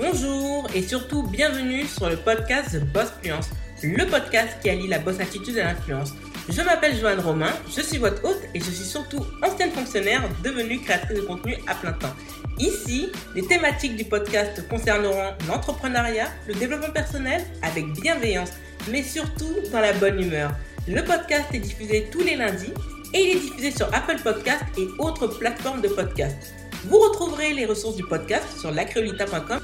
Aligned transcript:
Bonjour 0.00 0.66
et 0.74 0.80
surtout 0.82 1.24
bienvenue 1.24 1.84
sur 1.84 2.08
le 2.08 2.16
podcast 2.16 2.70
The 2.72 2.82
Boss 2.90 3.12
Fluence, 3.20 3.50
le 3.82 4.06
podcast 4.06 4.48
qui 4.62 4.70
allie 4.70 4.88
la 4.88 4.98
boss 4.98 5.20
attitude 5.20 5.58
et 5.58 5.62
l'influence. 5.62 6.14
Je 6.48 6.62
m'appelle 6.62 6.96
Joanne 6.96 7.20
Romain, 7.20 7.52
je 7.68 7.82
suis 7.82 7.98
votre 7.98 8.24
hôte 8.24 8.40
et 8.54 8.60
je 8.60 8.70
suis 8.70 8.86
surtout 8.86 9.26
ancienne 9.42 9.70
fonctionnaire 9.72 10.22
devenue 10.42 10.80
créatrice 10.80 11.18
de 11.18 11.22
contenu 11.22 11.54
à 11.66 11.74
plein 11.74 11.92
temps. 11.92 12.14
Ici, 12.58 13.12
les 13.34 13.42
thématiques 13.42 13.94
du 13.94 14.06
podcast 14.06 14.66
concerneront 14.70 15.34
l'entrepreneuriat, 15.46 16.28
le 16.48 16.54
développement 16.54 16.92
personnel 16.94 17.44
avec 17.60 17.92
bienveillance, 17.92 18.52
mais 18.90 19.02
surtout 19.02 19.54
dans 19.70 19.80
la 19.80 19.92
bonne 19.92 20.18
humeur. 20.18 20.50
Le 20.88 21.02
podcast 21.04 21.52
est 21.52 21.58
diffusé 21.60 22.08
tous 22.10 22.22
les 22.22 22.36
lundis 22.36 22.72
et 23.12 23.18
il 23.20 23.36
est 23.36 23.40
diffusé 23.40 23.70
sur 23.70 23.94
Apple 23.94 24.16
Podcast 24.24 24.64
et 24.78 24.86
autres 24.98 25.26
plateformes 25.26 25.82
de 25.82 25.88
podcast. 25.88 26.54
Vous 26.86 26.98
retrouverez 26.98 27.52
les 27.52 27.66
ressources 27.66 27.96
du 27.96 28.04
podcast 28.04 28.46
sur 28.58 28.70
lacreolita.com. 28.70 29.60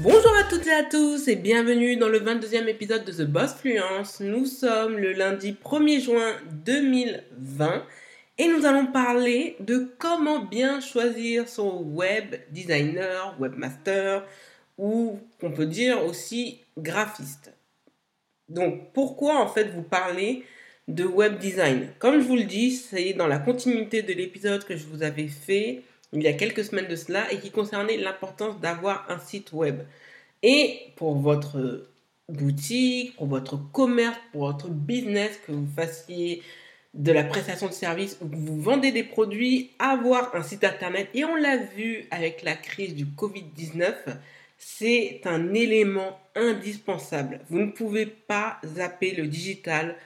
Bonjour 0.00 0.32
à 0.36 0.44
toutes 0.44 0.68
et 0.68 0.72
à 0.72 0.84
tous 0.84 1.26
et 1.26 1.34
bienvenue 1.34 1.96
dans 1.96 2.08
le 2.08 2.20
22e 2.20 2.68
épisode 2.68 3.04
de 3.04 3.10
The 3.10 3.26
Boss 3.26 3.54
Fluence. 3.54 4.20
Nous 4.20 4.46
sommes 4.46 4.96
le 4.96 5.12
lundi 5.12 5.56
1er 5.60 6.00
juin 6.00 6.36
2020 6.64 7.82
et 8.38 8.46
nous 8.46 8.64
allons 8.64 8.86
parler 8.86 9.56
de 9.58 9.92
comment 9.98 10.44
bien 10.44 10.80
choisir 10.80 11.48
son 11.48 11.82
web 11.82 12.36
designer, 12.52 13.34
webmaster 13.40 14.24
ou 14.78 15.18
qu'on 15.40 15.50
peut 15.50 15.66
dire 15.66 16.04
aussi 16.04 16.60
graphiste. 16.78 17.52
Donc 18.48 18.92
pourquoi 18.92 19.42
en 19.42 19.48
fait 19.48 19.64
vous 19.64 19.82
parlez 19.82 20.44
de 20.86 21.04
web 21.04 21.38
design? 21.38 21.88
Comme 21.98 22.20
je 22.20 22.26
vous 22.26 22.36
le 22.36 22.44
dis, 22.44 22.70
c'est 22.70 23.14
dans 23.14 23.26
la 23.26 23.40
continuité 23.40 24.02
de 24.02 24.12
l'épisode 24.12 24.64
que 24.64 24.76
je 24.76 24.86
vous 24.86 25.02
avais 25.02 25.26
fait 25.26 25.82
il 26.12 26.22
y 26.22 26.28
a 26.28 26.32
quelques 26.32 26.64
semaines 26.64 26.88
de 26.88 26.96
cela 26.96 27.32
et 27.32 27.38
qui 27.38 27.50
concernait 27.50 27.96
l'importance 27.96 28.58
d'avoir 28.60 29.06
un 29.10 29.18
site 29.18 29.52
web. 29.52 29.82
Et 30.42 30.92
pour 30.96 31.16
votre 31.16 31.86
boutique, 32.28 33.16
pour 33.16 33.26
votre 33.26 33.56
commerce, 33.72 34.18
pour 34.32 34.46
votre 34.46 34.68
business, 34.68 35.38
que 35.46 35.52
vous 35.52 35.68
fassiez 35.74 36.42
de 36.94 37.12
la 37.12 37.24
prestation 37.24 37.66
de 37.66 37.72
services 37.72 38.18
ou 38.20 38.28
que 38.28 38.36
vous 38.36 38.60
vendez 38.60 38.92
des 38.92 39.04
produits, 39.04 39.70
avoir 39.78 40.34
un 40.34 40.42
site 40.42 40.64
internet, 40.64 41.08
et 41.14 41.24
on 41.24 41.36
l'a 41.36 41.56
vu 41.56 42.06
avec 42.10 42.42
la 42.42 42.54
crise 42.54 42.94
du 42.94 43.04
Covid-19, 43.04 43.94
c'est 44.58 45.20
un 45.24 45.54
élément 45.54 46.18
indispensable. 46.34 47.40
Vous 47.50 47.58
ne 47.58 47.70
pouvez 47.70 48.06
pas 48.06 48.58
zapper 48.64 49.12
le 49.12 49.26
digital 49.26 49.96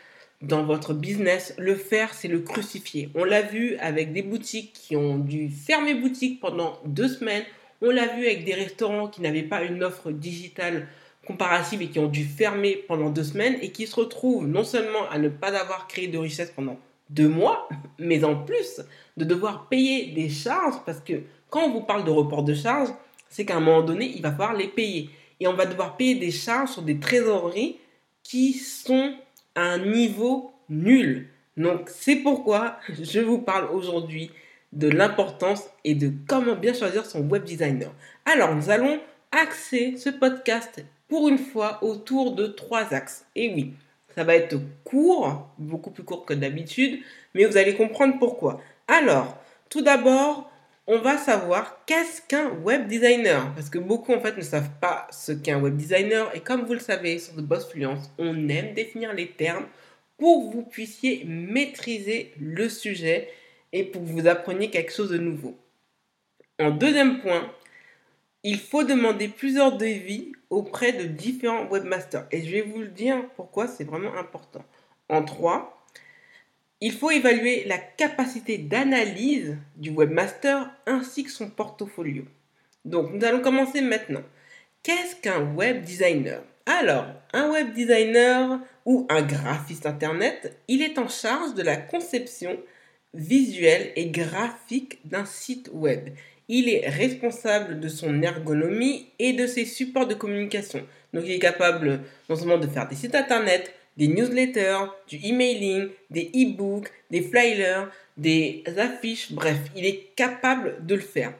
dans 0.43 0.65
votre 0.65 0.93
business. 0.93 1.55
Le 1.59 1.75
faire, 1.75 2.12
c'est 2.15 2.29
le 2.29 2.41
crucifier. 2.41 3.11
On 3.15 3.25
l'a 3.25 3.43
vu 3.43 3.77
avec 3.77 4.12
des 4.12 4.23
boutiques 4.23 4.73
qui 4.73 4.97
ont 4.97 5.19
dû 5.19 5.48
fermer 5.48 5.95
boutique 5.95 6.41
pendant 6.41 6.79
deux 6.85 7.09
semaines. 7.09 7.45
On 7.81 7.91
l'a 7.91 8.09
vu 8.09 8.27
avec 8.27 8.45
des 8.45 8.55
restaurants 8.55 9.09
qui 9.09 9.23
n'avaient 9.23 9.43
pas 9.43 9.63
une 9.63 9.83
offre 9.83 10.11
digitale 10.11 10.89
comparative 11.27 11.83
et 11.83 11.89
qui 11.89 11.98
ont 11.98 12.09
dû 12.09 12.25
fermer 12.25 12.77
pendant 12.89 13.11
deux 13.11 13.25
semaines 13.25 13.57
et 13.63 13.70
qui 13.70 13.87
se 13.87 13.95
retrouvent 13.95 14.47
non 14.47 14.65
seulement 14.65 15.09
à 15.11 15.19
ne 15.19 15.29
pas 15.29 15.57
avoir 15.57 15.87
créé 15.87 16.09
de 16.09 16.19
richesse 16.19 16.53
pendant 16.55 16.79
deux 17.11 17.29
mois, 17.29 17.69
mais 17.98 18.25
en 18.25 18.37
plus 18.37 18.83
de 19.17 19.25
devoir 19.25 19.69
payer 19.69 20.07
des 20.13 20.29
charges 20.29 20.83
parce 20.85 21.01
que 21.01 21.23
quand 21.48 21.65
on 21.65 21.73
vous 21.73 21.83
parle 21.83 22.05
de 22.05 22.11
report 22.11 22.43
de 22.43 22.55
charges, 22.55 22.89
c'est 23.29 23.45
qu'à 23.45 23.57
un 23.57 23.61
moment 23.61 23.83
donné, 23.83 24.13
il 24.15 24.23
va 24.23 24.31
falloir 24.31 24.55
les 24.55 24.69
payer. 24.69 25.11
Et 25.39 25.47
on 25.47 25.55
va 25.55 25.67
devoir 25.67 25.97
payer 25.97 26.15
des 26.15 26.31
charges 26.31 26.70
sur 26.70 26.83
des 26.83 26.98
trésoreries 26.98 27.79
qui 28.23 28.53
sont 28.55 29.15
un 29.56 29.78
niveau 29.78 30.53
nul. 30.69 31.28
Donc 31.56 31.89
c'est 31.89 32.17
pourquoi 32.17 32.78
je 32.89 33.20
vous 33.20 33.39
parle 33.39 33.69
aujourd'hui 33.72 34.31
de 34.72 34.89
l'importance 34.89 35.64
et 35.84 35.95
de 35.95 36.12
comment 36.27 36.56
bien 36.56 36.72
choisir 36.72 37.05
son 37.05 37.20
web 37.28 37.45
designer. 37.45 37.92
Alors 38.25 38.55
nous 38.55 38.70
allons 38.70 39.00
axer 39.33 39.97
ce 39.97 40.11
podcast 40.11 40.84
pour 41.08 41.28
une 41.28 41.39
fois 41.39 41.78
autour 41.83 42.35
de 42.35 42.46
trois 42.46 42.95
axes. 42.95 43.27
Et 43.36 43.52
oui, 43.55 43.74
ça 44.14 44.24
va 44.24 44.35
être 44.35 44.57
court, 44.85 45.48
beaucoup 45.58 45.90
plus 45.90 46.05
court 46.05 46.24
que 46.24 46.34
d'habitude, 46.34 47.01
mais 47.34 47.45
vous 47.45 47.57
allez 47.57 47.74
comprendre 47.74 48.19
pourquoi. 48.19 48.61
Alors, 48.89 49.39
tout 49.69 49.83
d'abord, 49.83 50.52
on 50.87 50.98
va 50.98 51.17
savoir 51.17 51.85
qu'est-ce 51.87 52.23
qu'un 52.23 52.51
web 52.51 52.89
designer. 52.89 53.53
Parce 53.55 53.70
que 53.70 53.79
beaucoup 53.79 54.13
en 54.13 54.20
fait 54.20 54.37
ne 54.37 54.43
savent 54.43 54.70
pas 54.81 55.07
ce 55.11 55.33
qu'est 55.33 55.53
un 55.53 55.61
web 55.61 55.77
designer. 55.77 56.35
Et 56.35 56.41
comme 56.41 56.65
vous 56.65 56.75
le 56.75 56.81
savez 56.81 57.19
sur 57.19 57.35
The 57.35 57.41
Boss 57.41 57.70
Fluence, 57.70 58.11
on 58.19 58.48
aime 58.48 58.75
définir 58.75 59.13
les 59.13 59.31
termes 59.31 59.67
pour 60.19 60.51
que 60.51 60.57
vous 60.57 60.63
puissiez 60.63 61.25
maîtriser 61.25 62.33
le 62.41 62.69
sujet 62.69 63.29
et 63.73 63.85
pour 63.85 64.03
que 64.03 64.09
vous 64.09 64.27
appreniez 64.27 64.70
quelque 64.70 64.93
chose 64.93 65.11
de 65.11 65.19
nouveau. 65.19 65.57
En 66.61 66.70
deuxième 66.70 67.20
point, 67.20 67.51
il 68.45 68.59
faut 68.59 68.83
demander 68.85 69.29
plusieurs 69.29 69.77
devis 69.77 70.33
auprès 70.51 70.93
de 70.93 71.05
différents 71.05 71.67
webmasters. 71.69 72.27
Et 72.31 72.43
je 72.45 72.51
vais 72.51 72.63
vous 72.63 72.81
le 72.81 72.89
dire 72.89 73.25
pourquoi 73.37 73.67
c'est 73.69 73.85
vraiment 73.85 74.14
important. 74.17 74.64
En 75.09 75.25
trois, 75.25 75.82
il 76.83 76.91
faut 76.91 77.13
évaluer 77.13 77.63
la 77.67 77.79
capacité 77.79 78.59
d'analyse 78.59 79.57
du 79.77 79.91
webmaster 79.91 80.69
ainsi 80.85 81.23
que 81.23 81.31
son 81.31 81.48
portfolio. 81.48 82.25
Donc, 82.85 83.13
nous 83.13 83.25
allons 83.25 83.41
commencer 83.41 83.81
maintenant. 83.81 84.25
Qu'est-ce 84.83 85.15
qu'un 85.15 85.55
web 85.55 85.85
designer? 85.85 86.43
Alors, 86.67 87.07
un 87.33 87.53
web 87.53 87.73
designer 87.73 88.59
ou 88.85 89.07
un 89.11 89.23
graphiste 89.23 89.87
internet, 89.87 90.59
il 90.67 90.83
est 90.83 90.98
en 90.98 91.07
charge 91.07 91.55
de 91.55 91.63
la 91.63 91.77
conception 91.77 92.59
visuelle 93.14 93.93
et 93.95 94.07
graphique 94.07 94.99
d'un 95.05 95.25
site 95.25 95.70
web. 95.73 96.09
Il 96.49 96.69
est 96.69 96.89
responsable 96.89 97.79
de 97.79 97.87
son 97.87 98.23
ergonomie 98.23 99.07
et 99.20 99.35
de 99.35 99.47
ses 99.47 99.67
supports 99.67 100.09
de 100.09 100.14
communication. 100.14 100.85
Donc, 101.14 101.23
il 101.27 101.31
est 101.31 101.39
capable 101.39 102.01
non 102.29 102.35
seulement 102.35 102.59
de 102.59 102.67
faire 102.67 102.89
des 102.89 102.97
sites 102.97 103.14
internet, 103.14 103.73
des 103.97 104.08
newsletters, 104.08 104.86
du 105.08 105.19
emailing, 105.23 105.89
des 106.11 106.30
e-books, 106.35 106.91
des 107.11 107.23
flyers, 107.23 107.91
des 108.17 108.64
affiches, 108.79 109.33
bref, 109.33 109.58
il 109.77 109.85
est 109.86 110.14
capable 110.17 110.85
de 110.86 110.95
le 110.95 111.01
faire. 111.01 111.35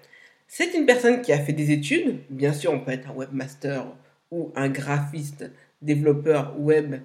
C'est 0.49 0.75
une 0.75 0.87
personne 0.87 1.23
qui 1.23 1.33
a 1.33 1.39
fait 1.39 1.53
des 1.53 1.71
études, 1.71 2.19
bien 2.29 2.53
sûr 2.53 2.73
on 2.73 2.81
peut 2.81 2.93
être 2.93 3.09
un 3.09 3.15
webmaster 3.15 3.87
ou 4.31 4.53
un 4.55 4.69
graphiste, 4.69 5.51
développeur 5.81 6.55
web 6.59 6.97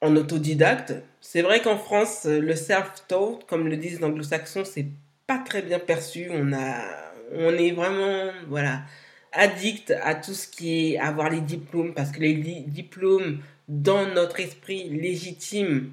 en 0.00 0.16
autodidacte. 0.16 0.94
C'est 1.20 1.42
vrai 1.42 1.62
qu'en 1.62 1.78
France, 1.78 2.26
le 2.26 2.54
self-taught, 2.54 3.44
comme 3.46 3.68
le 3.68 3.76
disent 3.76 4.00
les 4.00 4.04
anglo-saxons, 4.04 4.64
c'est 4.64 4.86
pas 5.26 5.38
très 5.38 5.62
bien 5.62 5.78
perçu. 5.78 6.26
On, 6.30 6.52
a, 6.52 6.84
on 7.32 7.52
est 7.54 7.70
vraiment 7.70 8.30
voilà, 8.48 8.82
addict 9.32 9.94
à 10.02 10.14
tout 10.14 10.34
ce 10.34 10.48
qui 10.48 10.94
est 10.94 10.98
avoir 10.98 11.30
les 11.30 11.40
diplômes, 11.40 11.94
parce 11.94 12.10
que 12.10 12.20
les 12.20 12.34
diplômes 12.34 13.40
dans 13.72 14.06
notre 14.06 14.40
esprit 14.40 14.90
légitime. 14.90 15.92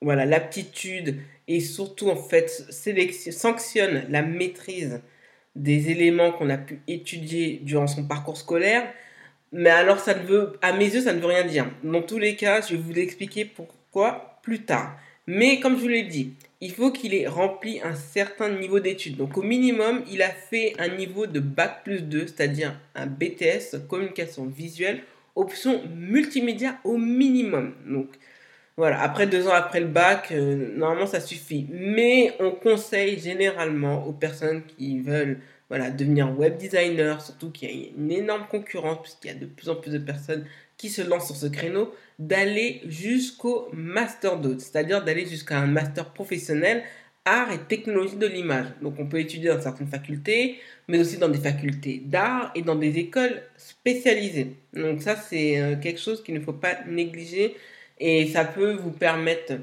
Voilà 0.00 0.24
l'aptitude 0.24 1.16
et 1.48 1.60
surtout 1.60 2.08
en 2.08 2.16
fait 2.16 2.48
sanctionne 2.48 4.04
la 4.08 4.22
maîtrise 4.22 5.00
des 5.56 5.90
éléments 5.90 6.32
qu'on 6.32 6.50
a 6.50 6.58
pu 6.58 6.80
étudier 6.86 7.60
durant 7.62 7.88
son 7.88 8.06
parcours 8.06 8.36
scolaire. 8.36 8.92
Mais 9.50 9.70
alors 9.70 9.98
ça 9.98 10.14
ne 10.14 10.24
veut 10.24 10.52
à 10.62 10.72
mes 10.72 10.84
yeux 10.84 11.00
ça 11.00 11.14
ne 11.14 11.20
veut 11.20 11.26
rien 11.26 11.44
dire. 11.44 11.68
Dans 11.82 12.02
tous 12.02 12.18
les 12.18 12.36
cas 12.36 12.60
je 12.60 12.76
vais 12.76 12.82
vous 12.82 12.96
expliquer 12.96 13.44
pourquoi 13.44 14.38
plus 14.42 14.62
tard. 14.62 14.96
Mais 15.26 15.58
comme 15.58 15.76
je 15.76 15.82
vous 15.82 15.88
l'ai 15.88 16.04
dit 16.04 16.34
il 16.60 16.72
faut 16.72 16.90
qu'il 16.90 17.14
ait 17.14 17.26
rempli 17.26 17.80
un 17.82 17.94
certain 17.94 18.50
niveau 18.50 18.80
d'études. 18.80 19.16
Donc 19.16 19.36
au 19.36 19.42
minimum, 19.42 20.02
il 20.10 20.22
a 20.22 20.30
fait 20.30 20.74
un 20.78 20.88
niveau 20.88 21.26
de 21.26 21.38
Bac 21.38 21.84
plus 21.84 22.00
2, 22.02 22.28
c'est-à-dire 22.28 22.80
un 22.94 23.06
BTS 23.06 23.86
communication 23.88 24.46
visuelle 24.46 25.02
option 25.36 25.82
multimédia 25.94 26.78
au 26.84 26.96
minimum. 26.96 27.74
Donc 27.86 28.08
voilà, 28.76 29.00
après 29.00 29.26
deux 29.26 29.46
ans 29.46 29.54
après 29.54 29.80
le 29.80 29.86
bac, 29.86 30.28
euh, 30.32 30.76
normalement 30.76 31.06
ça 31.06 31.20
suffit. 31.20 31.66
Mais 31.70 32.34
on 32.40 32.50
conseille 32.50 33.18
généralement 33.18 34.06
aux 34.06 34.12
personnes 34.12 34.62
qui 34.64 35.00
veulent 35.00 35.40
voilà, 35.68 35.90
devenir 35.90 36.38
web 36.38 36.56
designer, 36.56 37.20
surtout 37.20 37.50
qu'il 37.50 37.70
y 37.70 37.84
a 37.84 37.88
une 37.96 38.12
énorme 38.12 38.46
concurrence, 38.50 38.98
puisqu'il 39.02 39.28
y 39.28 39.30
a 39.30 39.34
de 39.34 39.46
plus 39.46 39.68
en 39.68 39.76
plus 39.76 39.92
de 39.92 39.98
personnes 39.98 40.46
qui 40.76 40.90
se 40.90 41.02
lancent 41.02 41.26
sur 41.26 41.36
ce 41.36 41.46
créneau, 41.46 41.92
d'aller 42.18 42.82
jusqu'au 42.86 43.68
master 43.72 44.38
2, 44.38 44.58
c'est-à-dire 44.58 45.04
d'aller 45.04 45.26
jusqu'à 45.26 45.58
un 45.58 45.66
master 45.66 46.12
professionnel 46.12 46.82
art 47.26 47.52
et 47.52 47.58
technologie 47.58 48.16
de 48.16 48.26
l'image. 48.26 48.68
Donc 48.80 48.94
on 48.98 49.06
peut 49.06 49.20
étudier 49.20 49.50
dans 49.50 49.60
certaines 49.60 49.88
facultés, 49.88 50.58
mais 50.88 50.98
aussi 50.98 51.18
dans 51.18 51.28
des 51.28 51.38
facultés 51.38 52.00
d'art 52.04 52.52
et 52.54 52.62
dans 52.62 52.76
des 52.76 52.98
écoles 52.98 53.42
spécialisées. 53.56 54.56
Donc 54.72 55.02
ça 55.02 55.16
c'est 55.16 55.60
euh, 55.60 55.76
quelque 55.76 56.00
chose 56.00 56.22
qu'il 56.22 56.34
ne 56.34 56.40
faut 56.40 56.54
pas 56.54 56.78
négliger 56.86 57.56
et 57.98 58.26
ça 58.28 58.44
peut 58.44 58.72
vous 58.72 58.92
permettre 58.92 59.54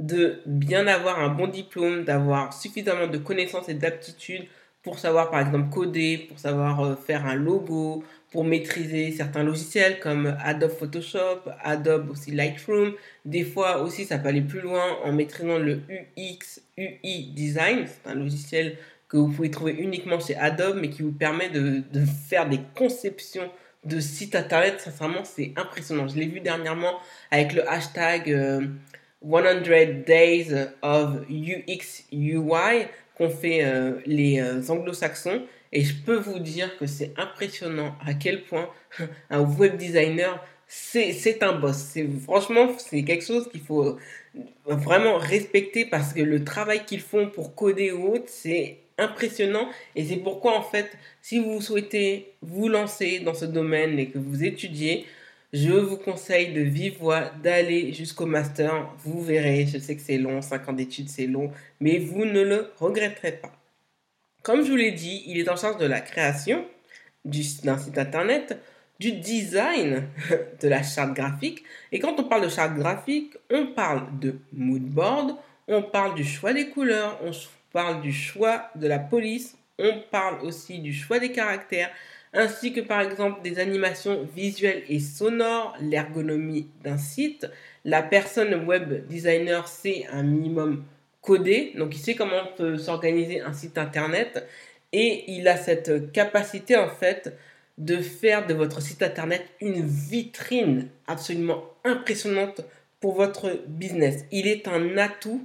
de 0.00 0.42
bien 0.44 0.86
avoir 0.86 1.20
un 1.20 1.28
bon 1.28 1.46
diplôme, 1.46 2.04
d'avoir 2.04 2.52
suffisamment 2.52 3.06
de 3.06 3.18
connaissances 3.18 3.68
et 3.68 3.74
d'aptitudes 3.74 4.46
pour 4.86 5.00
savoir 5.00 5.32
par 5.32 5.40
exemple 5.40 5.68
coder, 5.68 6.16
pour 6.28 6.38
savoir 6.38 6.80
euh, 6.80 6.94
faire 6.94 7.26
un 7.26 7.34
logo, 7.34 8.04
pour 8.30 8.44
maîtriser 8.44 9.10
certains 9.10 9.42
logiciels 9.42 9.98
comme 9.98 10.36
Adobe 10.40 10.70
Photoshop, 10.70 11.40
Adobe 11.60 12.10
aussi 12.10 12.30
Lightroom. 12.30 12.92
Des 13.24 13.42
fois 13.42 13.82
aussi, 13.82 14.04
ça 14.04 14.16
peut 14.18 14.28
aller 14.28 14.42
plus 14.42 14.60
loin 14.60 14.84
en 15.02 15.12
maîtrisant 15.12 15.58
le 15.58 15.80
UX, 16.16 16.60
UI 16.78 17.32
Design. 17.34 17.86
C'est 17.88 18.08
un 18.08 18.14
logiciel 18.14 18.78
que 19.08 19.16
vous 19.16 19.26
pouvez 19.26 19.50
trouver 19.50 19.72
uniquement 19.72 20.20
chez 20.20 20.36
Adobe, 20.36 20.78
mais 20.80 20.88
qui 20.88 21.02
vous 21.02 21.10
permet 21.10 21.50
de, 21.50 21.82
faire 22.28 22.48
des 22.48 22.60
conceptions 22.76 23.50
de 23.84 23.98
sites 23.98 24.36
internet. 24.36 24.80
Sincèrement, 24.80 25.24
c'est 25.24 25.52
impressionnant. 25.56 26.06
Je 26.06 26.14
l'ai 26.14 26.26
vu 26.26 26.38
dernièrement 26.38 27.00
avec 27.32 27.54
le 27.54 27.68
hashtag 27.68 28.26
100 28.26 29.34
euh, 29.34 30.02
Days 30.06 30.52
of 30.82 31.22
UX 31.28 32.04
UI 32.12 32.86
qu'ont 33.16 33.30
fait 33.30 33.64
euh, 33.64 34.00
les 34.06 34.40
euh, 34.40 34.62
anglo-saxons. 34.68 35.42
Et 35.72 35.82
je 35.82 35.94
peux 35.94 36.16
vous 36.16 36.38
dire 36.38 36.76
que 36.78 36.86
c'est 36.86 37.12
impressionnant 37.16 37.96
à 38.04 38.14
quel 38.14 38.42
point 38.44 38.68
un 39.30 39.40
web 39.40 39.76
designer, 39.76 40.44
c'est 40.68 41.42
un 41.42 41.52
boss. 41.52 41.96
Franchement, 42.24 42.68
c'est 42.78 43.04
quelque 43.04 43.24
chose 43.24 43.48
qu'il 43.50 43.60
faut 43.60 43.98
vraiment 44.66 45.16
respecter 45.16 45.86
parce 45.86 46.12
que 46.12 46.22
le 46.22 46.44
travail 46.44 46.84
qu'ils 46.84 47.00
font 47.00 47.28
pour 47.28 47.54
coder 47.54 47.92
ou 47.92 48.14
autre, 48.14 48.26
c'est 48.26 48.78
impressionnant. 48.98 49.68
Et 49.94 50.04
c'est 50.04 50.16
pourquoi, 50.16 50.56
en 50.56 50.62
fait, 50.62 50.90
si 51.22 51.38
vous 51.38 51.60
souhaitez 51.60 52.32
vous 52.42 52.68
lancer 52.68 53.20
dans 53.20 53.34
ce 53.34 53.44
domaine 53.44 53.98
et 53.98 54.08
que 54.08 54.18
vous 54.18 54.44
étudiez, 54.44 55.06
je 55.52 55.72
vous 55.72 55.96
conseille 55.96 56.52
de 56.52 56.60
vive 56.60 56.98
voix 56.98 57.30
d'aller 57.42 57.92
jusqu'au 57.92 58.26
master. 58.26 58.92
Vous 58.98 59.22
verrez, 59.22 59.66
je 59.66 59.78
sais 59.78 59.96
que 59.96 60.02
c'est 60.02 60.18
long, 60.18 60.42
5 60.42 60.68
ans 60.68 60.72
d'études, 60.72 61.08
c'est 61.08 61.26
long, 61.26 61.50
mais 61.80 61.98
vous 61.98 62.24
ne 62.24 62.42
le 62.42 62.72
regretterez 62.78 63.32
pas. 63.32 63.52
Comme 64.42 64.64
je 64.64 64.70
vous 64.70 64.76
l'ai 64.76 64.92
dit, 64.92 65.24
il 65.26 65.38
est 65.38 65.48
en 65.48 65.56
charge 65.56 65.78
de 65.78 65.86
la 65.86 66.00
création 66.00 66.64
d'un 67.24 67.78
site 67.78 67.98
internet, 67.98 68.58
du 68.98 69.12
design 69.12 70.08
de 70.62 70.68
la 70.68 70.82
charte 70.82 71.14
graphique. 71.14 71.64
Et 71.92 71.98
quand 71.98 72.18
on 72.18 72.24
parle 72.24 72.44
de 72.44 72.48
charte 72.48 72.74
graphique, 72.74 73.36
on 73.50 73.66
parle 73.66 74.18
de 74.20 74.38
mood 74.52 74.82
board, 74.82 75.36
on 75.68 75.82
parle 75.82 76.14
du 76.14 76.24
choix 76.24 76.52
des 76.52 76.68
couleurs, 76.68 77.18
on 77.24 77.32
parle 77.72 78.00
du 78.00 78.12
choix 78.12 78.70
de 78.76 78.86
la 78.86 78.98
police, 78.98 79.56
on 79.78 80.00
parle 80.10 80.40
aussi 80.42 80.78
du 80.78 80.92
choix 80.92 81.18
des 81.18 81.32
caractères, 81.32 81.90
ainsi 82.32 82.72
que 82.72 82.80
par 82.80 83.00
exemple 83.00 83.42
des 83.42 83.58
animations 83.58 84.26
visuelles 84.34 84.82
et 84.88 85.00
sonores, 85.00 85.76
l'ergonomie 85.80 86.68
d'un 86.82 86.98
site. 86.98 87.46
La 87.84 88.02
personne 88.02 88.66
web 88.66 89.06
designer 89.06 89.68
sait 89.68 90.06
un 90.12 90.22
minimum 90.22 90.84
coder, 91.22 91.72
donc 91.76 91.94
il 91.94 91.98
sait 91.98 92.14
comment 92.14 92.46
peut 92.56 92.78
s'organiser 92.78 93.40
un 93.40 93.52
site 93.52 93.78
internet 93.78 94.46
et 94.92 95.24
il 95.28 95.48
a 95.48 95.56
cette 95.56 96.12
capacité 96.12 96.76
en 96.76 96.88
fait 96.88 97.36
de 97.78 97.96
faire 97.98 98.46
de 98.46 98.54
votre 98.54 98.80
site 98.80 99.02
internet 99.02 99.44
une 99.60 99.86
vitrine 99.86 100.88
absolument 101.06 101.64
impressionnante 101.84 102.62
pour 103.00 103.14
votre 103.14 103.60
business. 103.66 104.24
Il 104.32 104.46
est 104.46 104.68
un 104.68 104.96
atout 104.96 105.44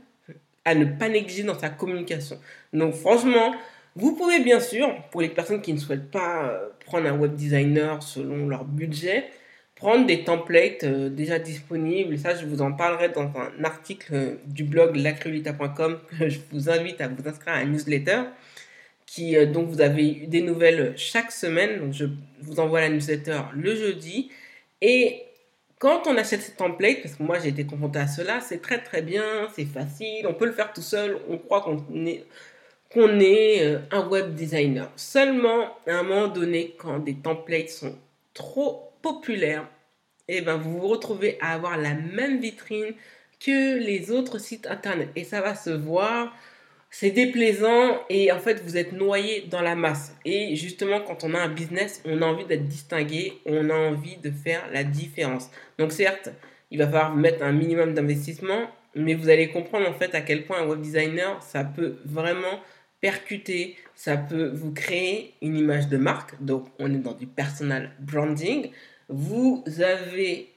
à 0.64 0.76
ne 0.76 0.86
pas 0.86 1.10
négliger 1.10 1.44
dans 1.44 1.60
sa 1.60 1.70
communication. 1.70 2.40
Donc 2.74 2.94
franchement, 2.94 3.54
vous 3.96 4.16
pouvez 4.16 4.40
bien 4.40 4.60
sûr, 4.60 4.96
pour 5.12 5.22
les 5.22 5.30
personnes 5.30 5.62
qui 5.62 5.74
ne 5.74 5.80
souhaitent 5.80 6.12
pas 6.12 6.46
euh, 6.46 6.70
prendre 6.86 7.08
un 7.08 7.18
web 7.18 7.36
designer 7.36 8.02
selon 8.02 8.48
leur 8.48 8.64
budget, 8.64 9.26
prendre 9.76 10.06
des 10.06 10.24
templates 10.24 10.84
euh, 10.84 11.10
déjà 11.10 11.40
disponibles. 11.40 12.18
Ça, 12.18 12.36
je 12.36 12.46
vous 12.46 12.62
en 12.62 12.72
parlerai 12.72 13.10
dans 13.10 13.32
un 13.38 13.64
article 13.64 14.14
euh, 14.14 14.36
du 14.46 14.64
blog 14.64 14.96
lacrulita.com 14.96 16.00
que 16.20 16.30
je 16.30 16.40
vous 16.52 16.70
invite 16.70 17.02
à 17.02 17.10
vous 17.10 17.28
inscrire 17.28 17.56
à 17.56 17.58
un 17.58 17.66
newsletter. 17.66 18.24
Qui, 19.06 19.36
donc, 19.48 19.68
vous 19.68 19.82
avez 19.82 20.26
des 20.28 20.42
nouvelles 20.42 20.94
chaque 20.96 21.34
semaine. 21.34 21.80
Donc, 21.80 21.92
je 21.92 22.06
vous 22.40 22.62
envoie 22.62 22.80
la 22.80 22.88
newsletter 22.88 23.42
le 23.54 23.76
jeudi. 23.76 24.32
Et 24.80 25.24
quand 25.80 26.08
on 26.08 26.16
achète 26.16 26.42
ces 26.42 26.54
templates, 26.54 27.02
parce 27.02 27.16
que 27.16 27.24
moi 27.24 27.40
j'ai 27.40 27.50
été 27.50 27.66
confronté 27.66 27.98
à 28.00 28.08
cela, 28.08 28.40
c'est 28.40 28.62
très 28.62 28.82
très 28.82 29.02
bien, 29.02 29.48
c'est 29.56 29.66
facile, 29.66 30.28
on 30.28 30.34
peut 30.36 30.46
le 30.46 30.52
faire 30.52 30.72
tout 30.74 30.82
seul, 30.84 31.18
on 31.28 31.40
croit 31.40 31.62
qu'on 31.62 31.84
est, 32.06 32.24
qu'on 32.94 33.20
est 33.20 33.64
euh, 33.64 33.80
un 33.92 34.08
web 34.08 34.34
designer. 34.34 34.92
Seulement, 34.96 35.78
à 35.88 36.00
un 36.00 36.04
moment 36.04 36.28
donné, 36.28 36.76
quand 36.78 37.00
des 37.00 37.16
templates 37.16 37.70
sont 37.70 37.96
trop 38.34 38.92
populaires, 39.02 39.68
et 40.28 40.38
eh 40.38 40.42
ben, 40.42 40.58
vous 40.58 40.80
vous 40.80 40.88
retrouvez 40.88 41.38
à 41.42 41.54
avoir 41.54 41.78
la 41.78 41.94
même 41.94 42.40
vitrine 42.40 42.94
que 43.40 43.80
les 43.80 44.12
autres 44.12 44.38
sites 44.38 44.68
internet. 44.68 45.10
Et 45.16 45.24
ça 45.24 45.42
va 45.42 45.56
se 45.56 45.72
voir 45.72 46.34
c'est 46.94 47.12
déplaisant 47.12 48.02
et 48.10 48.34
en 48.34 48.40
fait 48.40 48.62
vous 48.64 48.76
êtes 48.76 48.92
noyé 48.92 49.48
dans 49.50 49.62
la 49.62 49.76
masse. 49.76 50.16
Et 50.26 50.56
justement 50.58 51.00
quand 51.00 51.24
on 51.24 51.34
a 51.34 51.40
un 51.40 51.48
business, 51.48 52.04
on 52.06 52.22
a 52.22 52.26
envie 52.26 52.46
d'être 52.46 52.68
distingué, 52.68 53.42
on 53.46 53.70
a 53.70 53.74
envie 53.74 54.18
de 54.18 54.30
faire 54.30 54.70
la 54.72 54.84
différence. 54.84 55.50
Donc 55.80 55.94
certes, 55.94 56.30
il 56.70 56.78
va 56.78 56.86
falloir 56.86 57.16
mettre 57.16 57.44
un 57.44 57.54
minimum 57.54 57.94
d'investissement, 57.94 58.70
mais 58.94 59.14
vous 59.14 59.30
allez 59.30 59.50
comprendre 59.50 59.90
en 59.90 59.94
fait 59.94 60.14
à 60.14 60.22
quel 60.22 60.46
point 60.46 60.62
un 60.62 60.68
web 60.68 60.82
designer, 60.82 61.42
ça 61.42 61.64
peut 61.64 61.98
vraiment 62.06 62.60
percuter, 63.02 63.76
ça 63.96 64.16
peut 64.16 64.52
vous 64.54 64.72
créer 64.72 65.34
une 65.42 65.58
image 65.58 65.90
de 65.90 65.98
marque. 65.98 66.42
Donc 66.42 66.68
on 66.80 66.94
est 66.94 67.00
dans 67.00 67.14
du 67.14 67.28
personal 67.28 67.92
branding. 68.00 68.70
Vous 69.10 69.64
avez 69.80 70.48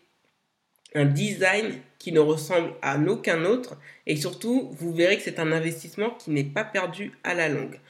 un 0.94 1.06
design 1.06 1.80
qui 1.98 2.12
ne 2.12 2.20
ressemble 2.20 2.74
à 2.82 2.98
aucun 2.98 3.44
autre 3.44 3.76
et 4.06 4.16
surtout 4.16 4.70
vous 4.78 4.92
verrez 4.92 5.16
que 5.16 5.22
c'est 5.22 5.40
un 5.40 5.50
investissement 5.50 6.10
qui 6.10 6.30
n'est 6.30 6.44
pas 6.44 6.64
perdu 6.64 7.12
à 7.24 7.34
la 7.34 7.48
longue. 7.48 7.80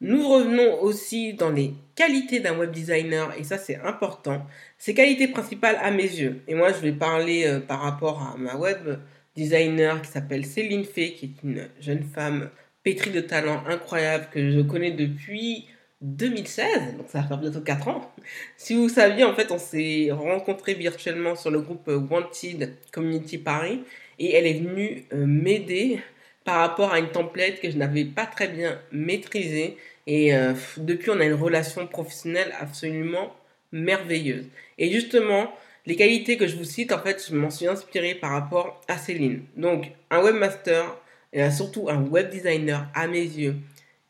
Nous 0.00 0.28
revenons 0.28 0.82
aussi 0.82 1.34
dans 1.34 1.50
les 1.50 1.72
qualités 1.94 2.40
d'un 2.40 2.56
web 2.58 2.70
designer 2.70 3.32
et 3.38 3.44
ça 3.44 3.58
c'est 3.58 3.76
important. 3.76 4.46
Ses 4.76 4.92
qualités 4.92 5.28
principales 5.28 5.78
à 5.80 5.90
mes 5.90 6.02
yeux. 6.02 6.42
Et 6.46 6.54
moi 6.54 6.72
je 6.72 6.80
vais 6.80 6.92
parler 6.92 7.46
euh, 7.46 7.60
par 7.60 7.80
rapport 7.80 8.20
à 8.22 8.36
ma 8.36 8.54
web 8.56 8.98
designer 9.34 10.02
qui 10.02 10.10
s'appelle 10.10 10.44
Céline 10.44 10.84
Fay 10.84 11.14
qui 11.14 11.26
est 11.26 11.42
une 11.42 11.68
jeune 11.80 12.02
femme 12.02 12.50
pétrie 12.84 13.10
de 13.10 13.20
talent 13.20 13.64
incroyable 13.66 14.28
que 14.30 14.50
je 14.50 14.60
connais 14.60 14.92
depuis 14.92 15.66
2016, 16.02 16.96
donc 16.98 17.06
ça 17.08 17.22
va 17.22 17.28
faire 17.28 17.38
bientôt 17.38 17.60
4 17.60 17.88
ans. 17.88 18.14
Si 18.56 18.74
vous 18.74 18.90
saviez, 18.90 19.24
en 19.24 19.34
fait, 19.34 19.50
on 19.50 19.58
s'est 19.58 20.10
rencontrés 20.12 20.74
virtuellement 20.74 21.34
sur 21.34 21.50
le 21.50 21.60
groupe 21.60 21.88
Wanted 21.88 22.76
Community 22.92 23.38
Paris 23.38 23.82
et 24.18 24.34
elle 24.34 24.46
est 24.46 24.60
venue 24.60 25.04
euh, 25.12 25.24
m'aider 25.26 26.00
par 26.44 26.58
rapport 26.58 26.92
à 26.92 26.98
une 26.98 27.08
template 27.08 27.58
que 27.60 27.70
je 27.70 27.78
n'avais 27.78 28.04
pas 28.04 28.26
très 28.26 28.48
bien 28.48 28.78
maîtrisée. 28.92 29.78
Et 30.06 30.34
euh, 30.34 30.52
depuis, 30.76 31.10
on 31.10 31.20
a 31.20 31.24
une 31.24 31.32
relation 31.32 31.86
professionnelle 31.86 32.54
absolument 32.60 33.34
merveilleuse. 33.72 34.44
Et 34.76 34.90
justement, 34.90 35.50
les 35.86 35.96
qualités 35.96 36.36
que 36.36 36.46
je 36.46 36.56
vous 36.56 36.64
cite, 36.64 36.92
en 36.92 36.98
fait, 36.98 37.24
je 37.26 37.34
m'en 37.34 37.50
suis 37.50 37.66
inspiré 37.66 38.14
par 38.14 38.32
rapport 38.32 38.82
à 38.88 38.98
Céline. 38.98 39.42
Donc, 39.56 39.90
un 40.10 40.22
webmaster, 40.22 40.98
et 41.34 41.50
surtout 41.50 41.90
un 41.90 42.00
web 42.00 42.30
designer 42.30 42.88
à 42.94 43.06
mes 43.06 43.24
yeux, 43.24 43.56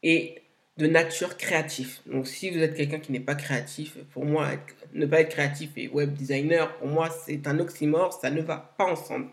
et 0.02 0.42
de 0.76 0.86
nature 0.86 1.36
créatif. 1.36 2.02
Donc 2.06 2.26
si 2.26 2.50
vous 2.50 2.58
êtes 2.58 2.76
quelqu'un 2.76 2.98
qui 2.98 3.12
n'est 3.12 3.20
pas 3.20 3.34
créatif, 3.34 3.96
pour 4.12 4.24
moi, 4.24 4.50
ne 4.93 5.06
pas 5.06 5.20
être 5.20 5.31
créatif 5.31 5.70
et 5.76 5.88
web 5.88 6.12
designer, 6.12 6.76
pour 6.76 6.88
moi, 6.88 7.08
c'est 7.26 7.46
un 7.46 7.58
oxymore, 7.58 8.12
ça 8.12 8.31
ne 8.31 8.43
va 8.43 8.74
pas 8.76 8.84
ensemble. 8.84 9.28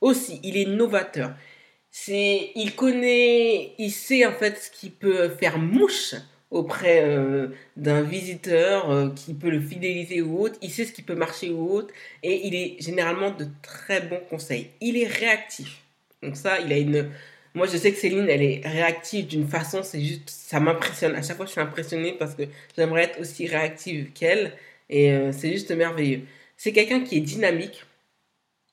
Aussi, 0.00 0.40
il 0.42 0.56
est 0.56 0.66
novateur. 0.66 1.32
C'est, 1.90 2.50
il 2.54 2.74
connaît, 2.74 3.74
il 3.78 3.90
sait 3.90 4.26
en 4.26 4.32
fait 4.32 4.58
ce 4.58 4.70
qui 4.70 4.90
peut 4.90 5.28
faire 5.28 5.58
mouche 5.58 6.14
auprès 6.50 7.02
euh, 7.04 7.48
d'un 7.76 8.02
visiteur 8.02 8.90
euh, 8.90 9.10
qui 9.10 9.34
peut 9.34 9.50
le 9.50 9.60
fidéliser 9.60 10.20
ou 10.20 10.40
autre. 10.40 10.58
Il 10.62 10.70
sait 10.70 10.84
ce 10.84 10.92
qui 10.92 11.02
peut 11.02 11.14
marcher 11.14 11.50
ou 11.50 11.70
autre. 11.70 11.94
Et 12.22 12.46
il 12.46 12.54
est 12.54 12.76
généralement 12.80 13.30
de 13.30 13.46
très 13.62 14.00
bons 14.00 14.20
conseils. 14.28 14.70
Il 14.80 14.96
est 14.96 15.06
réactif. 15.06 15.81
Donc 16.22 16.36
ça, 16.36 16.60
il 16.60 16.72
a 16.72 16.78
une, 16.78 17.10
moi, 17.54 17.66
je 17.66 17.76
sais 17.76 17.92
que 17.92 17.98
Céline, 17.98 18.28
elle 18.30 18.42
est 18.42 18.62
réactive 18.64 19.26
d'une 19.26 19.46
façon, 19.46 19.82
c'est 19.82 20.00
juste, 20.00 20.30
ça 20.30 20.58
m'impressionne. 20.58 21.14
À 21.14 21.22
chaque 21.22 21.36
fois, 21.36 21.44
je 21.44 21.50
suis 21.50 21.60
impressionnée 21.60 22.16
parce 22.18 22.34
que 22.34 22.44
j'aimerais 22.76 23.04
être 23.04 23.20
aussi 23.20 23.46
réactive 23.46 24.12
qu'elle. 24.14 24.52
Et 24.88 25.12
euh, 25.12 25.32
c'est 25.32 25.52
juste 25.52 25.70
merveilleux. 25.70 26.22
C'est 26.56 26.72
quelqu'un 26.72 27.00
qui 27.00 27.18
est 27.18 27.20
dynamique. 27.20 27.84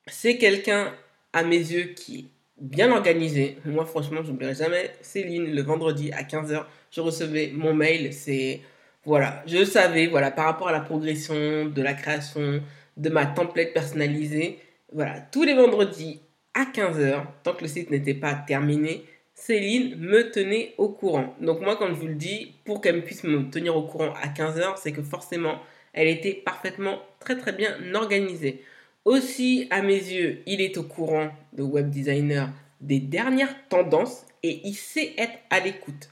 C'est 0.07 0.37
quelqu'un, 0.37 0.93
à 1.33 1.43
mes 1.43 1.57
yeux, 1.57 1.93
qui 1.95 2.19
est 2.19 2.25
bien 2.61 2.91
organisé. 2.91 3.57
Moi, 3.65 3.85
franchement, 3.85 4.21
je 4.23 4.31
n'oublierai 4.31 4.55
jamais 4.55 4.91
Céline, 5.01 5.53
le 5.53 5.61
vendredi 5.61 6.11
à 6.13 6.23
15h, 6.23 6.65
je 6.91 7.01
recevais 7.01 7.51
mon 7.53 7.73
mail. 7.73 8.13
C'est, 8.13 8.61
voilà, 9.05 9.43
je 9.45 9.65
savais, 9.65 10.07
voilà, 10.07 10.31
par 10.31 10.45
rapport 10.45 10.69
à 10.69 10.71
la 10.71 10.81
progression 10.81 11.65
de 11.65 11.81
la 11.81 11.93
création 11.93 12.61
de 12.97 13.09
ma 13.09 13.25
template 13.25 13.73
personnalisée. 13.73 14.59
Voilà, 14.93 15.19
tous 15.19 15.43
les 15.43 15.53
vendredis 15.53 16.21
à 16.59 16.65
15h, 16.65 17.23
tant 17.43 17.53
que 17.53 17.61
le 17.61 17.69
site 17.69 17.89
n'était 17.89 18.13
pas 18.13 18.33
terminé, 18.33 19.05
Céline 19.33 19.95
me 19.95 20.29
tenait 20.29 20.73
au 20.77 20.89
courant. 20.89 21.33
Donc 21.39 21.61
moi, 21.61 21.77
quand 21.77 21.87
je 21.87 21.93
vous 21.93 22.07
le 22.07 22.15
dis, 22.15 22.55
pour 22.65 22.81
qu'elle 22.81 23.01
puisse 23.05 23.23
me 23.23 23.49
tenir 23.49 23.77
au 23.77 23.83
courant 23.83 24.13
à 24.21 24.27
15h, 24.27 24.73
c'est 24.75 24.91
que 24.91 25.01
forcément, 25.01 25.59
elle 25.93 26.09
était 26.09 26.33
parfaitement 26.33 26.99
très 27.21 27.37
très 27.37 27.53
bien 27.53 27.73
organisée. 27.95 28.61
Aussi, 29.05 29.67
à 29.69 29.81
mes 29.81 29.93
yeux, 29.93 30.43
il 30.45 30.59
est 30.59 30.77
au 30.77 30.83
courant 30.83 31.29
de 31.53 31.63
web 31.63 31.89
designer 31.89 32.49
des 32.81 32.99
dernières 32.99 33.55
tendances 33.69 34.25
et 34.43 34.59
il 34.65 34.75
sait 34.75 35.13
être 35.17 35.39
à 35.49 35.61
l'écoute. 35.61 36.09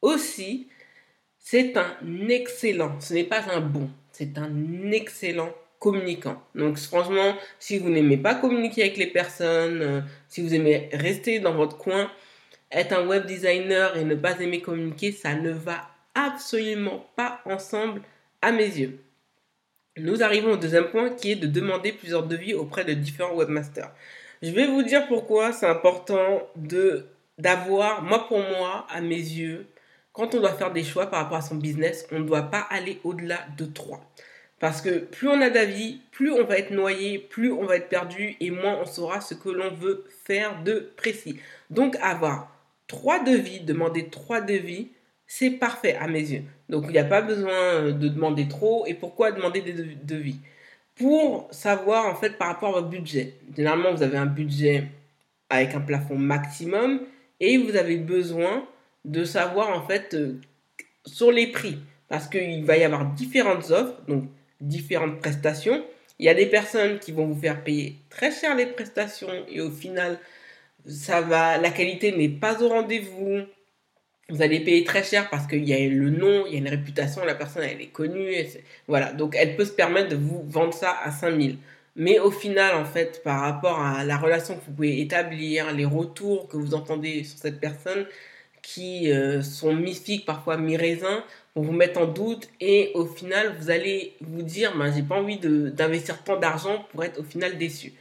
Aussi, 0.00 0.68
c'est 1.40 1.76
un 1.76 1.96
excellent, 2.28 3.00
ce 3.00 3.14
n'est 3.14 3.24
pas 3.24 3.50
un 3.50 3.60
bon, 3.60 3.90
c'est 4.12 4.38
un 4.38 4.92
excellent 4.92 5.52
communicant. 5.84 6.42
Donc 6.54 6.78
franchement, 6.78 7.36
si 7.58 7.78
vous 7.78 7.90
n'aimez 7.90 8.16
pas 8.16 8.34
communiquer 8.34 8.84
avec 8.84 8.96
les 8.96 9.06
personnes, 9.06 9.82
euh, 9.82 10.00
si 10.28 10.40
vous 10.40 10.54
aimez 10.54 10.88
rester 10.94 11.40
dans 11.40 11.52
votre 11.52 11.76
coin, 11.76 12.10
être 12.72 12.94
un 12.94 13.06
web 13.06 13.26
designer 13.26 13.94
et 13.98 14.04
ne 14.04 14.14
pas 14.14 14.40
aimer 14.40 14.62
communiquer, 14.62 15.12
ça 15.12 15.34
ne 15.34 15.50
va 15.50 15.86
absolument 16.14 17.06
pas 17.16 17.42
ensemble 17.44 18.00
à 18.40 18.50
mes 18.50 18.64
yeux. 18.64 18.98
Nous 19.98 20.22
arrivons 20.22 20.52
au 20.52 20.56
deuxième 20.56 20.88
point 20.88 21.10
qui 21.10 21.32
est 21.32 21.36
de 21.36 21.46
demander 21.46 21.92
plusieurs 21.92 22.26
devis 22.26 22.54
auprès 22.54 22.86
de 22.86 22.94
différents 22.94 23.36
webmasters. 23.36 23.90
Je 24.40 24.52
vais 24.52 24.66
vous 24.66 24.82
dire 24.82 25.06
pourquoi 25.06 25.52
c'est 25.52 25.68
important 25.68 26.48
de 26.56 27.06
d'avoir, 27.36 28.02
moi 28.02 28.26
pour 28.26 28.38
moi, 28.38 28.86
à 28.88 29.00
mes 29.00 29.16
yeux, 29.16 29.66
quand 30.12 30.34
on 30.34 30.40
doit 30.40 30.52
faire 30.52 30.72
des 30.72 30.84
choix 30.84 31.06
par 31.10 31.24
rapport 31.24 31.38
à 31.38 31.42
son 31.42 31.56
business, 31.56 32.06
on 32.10 32.20
ne 32.20 32.24
doit 32.24 32.42
pas 32.42 32.64
aller 32.70 33.00
au-delà 33.04 33.40
de 33.58 33.66
trois. 33.66 34.00
Parce 34.60 34.80
que 34.80 34.98
plus 34.98 35.28
on 35.28 35.40
a 35.40 35.50
d'avis, 35.50 36.00
plus 36.10 36.32
on 36.32 36.44
va 36.44 36.58
être 36.58 36.70
noyé, 36.70 37.18
plus 37.18 37.52
on 37.52 37.64
va 37.64 37.76
être 37.76 37.88
perdu 37.88 38.36
et 38.40 38.50
moins 38.50 38.78
on 38.80 38.86
saura 38.86 39.20
ce 39.20 39.34
que 39.34 39.48
l'on 39.48 39.74
veut 39.74 40.04
faire 40.24 40.62
de 40.62 40.92
précis. 40.96 41.38
Donc 41.70 41.96
avoir 42.00 42.50
trois 42.86 43.22
devis, 43.22 43.60
demander 43.60 44.08
trois 44.08 44.40
devis, 44.40 44.88
c'est 45.26 45.50
parfait 45.50 45.96
à 45.96 46.06
mes 46.06 46.20
yeux. 46.20 46.42
Donc 46.68 46.84
il 46.86 46.92
n'y 46.92 46.98
a 46.98 47.04
pas 47.04 47.22
besoin 47.22 47.90
de 47.90 48.08
demander 48.08 48.48
trop. 48.48 48.86
Et 48.86 48.94
pourquoi 48.94 49.32
demander 49.32 49.60
des 49.60 49.72
devis? 49.72 50.38
Pour 50.94 51.48
savoir 51.50 52.06
en 52.06 52.14
fait 52.14 52.38
par 52.38 52.48
rapport 52.48 52.70
à 52.70 52.80
votre 52.80 52.88
budget. 52.88 53.34
Généralement, 53.56 53.92
vous 53.92 54.02
avez 54.02 54.16
un 54.16 54.26
budget 54.26 54.84
avec 55.50 55.74
un 55.74 55.80
plafond 55.80 56.16
maximum 56.16 57.00
et 57.40 57.58
vous 57.58 57.76
avez 57.76 57.96
besoin 57.96 58.64
de 59.04 59.24
savoir 59.24 59.76
en 59.76 59.86
fait 59.86 60.14
euh, 60.14 60.40
sur 61.04 61.32
les 61.32 61.48
prix. 61.48 61.78
Parce 62.08 62.28
qu'il 62.28 62.64
va 62.64 62.76
y 62.76 62.84
avoir 62.84 63.06
différentes 63.06 63.70
offres, 63.70 64.00
différentes 64.68 65.20
prestations. 65.20 65.84
Il 66.18 66.26
y 66.26 66.28
a 66.28 66.34
des 66.34 66.46
personnes 66.46 66.98
qui 66.98 67.12
vont 67.12 67.26
vous 67.26 67.40
faire 67.40 67.62
payer 67.64 67.96
très 68.10 68.30
cher 68.30 68.54
les 68.54 68.66
prestations 68.66 69.28
et 69.48 69.60
au 69.60 69.70
final, 69.70 70.18
ça 70.86 71.20
va, 71.20 71.58
la 71.58 71.70
qualité 71.70 72.12
n'est 72.12 72.28
pas 72.28 72.62
au 72.62 72.68
rendez-vous. 72.68 73.40
Vous 74.30 74.42
allez 74.42 74.60
payer 74.60 74.84
très 74.84 75.02
cher 75.02 75.28
parce 75.28 75.46
qu'il 75.46 75.68
y 75.68 75.74
a 75.74 75.88
le 75.88 76.10
nom, 76.10 76.46
il 76.46 76.52
y 76.52 76.56
a 76.56 76.58
une 76.58 76.68
réputation, 76.68 77.24
la 77.24 77.34
personne 77.34 77.62
elle 77.62 77.80
est 77.80 77.88
connue. 77.88 78.32
voilà, 78.88 79.12
donc 79.12 79.36
elle 79.38 79.56
peut 79.56 79.64
se 79.64 79.72
permettre 79.72 80.10
de 80.10 80.16
vous 80.16 80.44
vendre 80.48 80.72
ça 80.72 80.96
à 81.02 81.10
5000. 81.10 81.58
Mais 81.96 82.18
au 82.18 82.30
final, 82.30 82.74
en 82.74 82.84
fait, 82.84 83.22
par 83.22 83.40
rapport 83.40 83.80
à 83.80 84.04
la 84.04 84.16
relation 84.16 84.56
que 84.56 84.64
vous 84.66 84.72
pouvez 84.72 85.00
établir, 85.00 85.72
les 85.72 85.84
retours 85.84 86.48
que 86.48 86.56
vous 86.56 86.74
entendez 86.74 87.22
sur 87.22 87.38
cette 87.38 87.60
personne, 87.60 88.06
qui 88.62 89.12
euh, 89.12 89.42
sont 89.42 89.74
mystiques, 89.74 90.24
parfois 90.24 90.56
mi-raisins, 90.56 91.22
vous 91.54 91.72
mettre 91.72 92.00
en 92.00 92.06
doute 92.06 92.48
et 92.60 92.90
au 92.94 93.06
final, 93.06 93.54
vous 93.58 93.70
allez 93.70 94.14
vous 94.20 94.42
dire, 94.42 94.76
ben, 94.76 94.92
j'ai 94.92 95.02
pas 95.02 95.16
envie 95.16 95.38
d'investir 95.38 96.22
tant 96.22 96.38
d'argent 96.38 96.86
pour 96.90 97.04
être 97.04 97.20
au 97.20 97.22
final 97.22 97.58
déçu. 97.58 97.92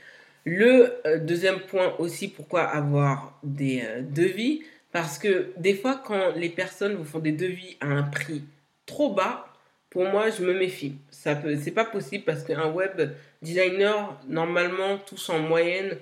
Le 0.46 0.94
euh, 1.06 1.20
deuxième 1.20 1.60
point 1.60 1.94
aussi, 2.00 2.28
pourquoi 2.28 2.64
avoir 2.64 3.40
des 3.44 3.84
euh, 3.86 4.02
devis? 4.02 4.64
Parce 4.92 5.18
que 5.18 5.52
des 5.58 5.74
fois, 5.74 6.02
quand 6.04 6.34
les 6.36 6.50
personnes 6.50 6.96
vous 6.96 7.06
font 7.06 7.20
des 7.20 7.32
devis 7.32 7.78
à 7.80 7.88
un 7.88 8.04
prix 8.04 8.44
trop 8.86 9.14
bas, 9.14 9.48
pour 9.90 10.06
moi, 10.06 10.30
je 10.32 10.44
me 10.44 10.54
méfie. 10.54 10.96
Ça 11.12 11.36
peut, 11.36 11.56
c'est 11.62 11.72
pas 11.72 11.86
possible 11.86 12.24
parce 12.26 12.44
qu'un 12.44 12.72
web 12.72 13.12
designer 13.42 14.20
normalement 14.28 14.98
touche 14.98 15.30
en 15.30 15.40
moyenne 15.40 15.98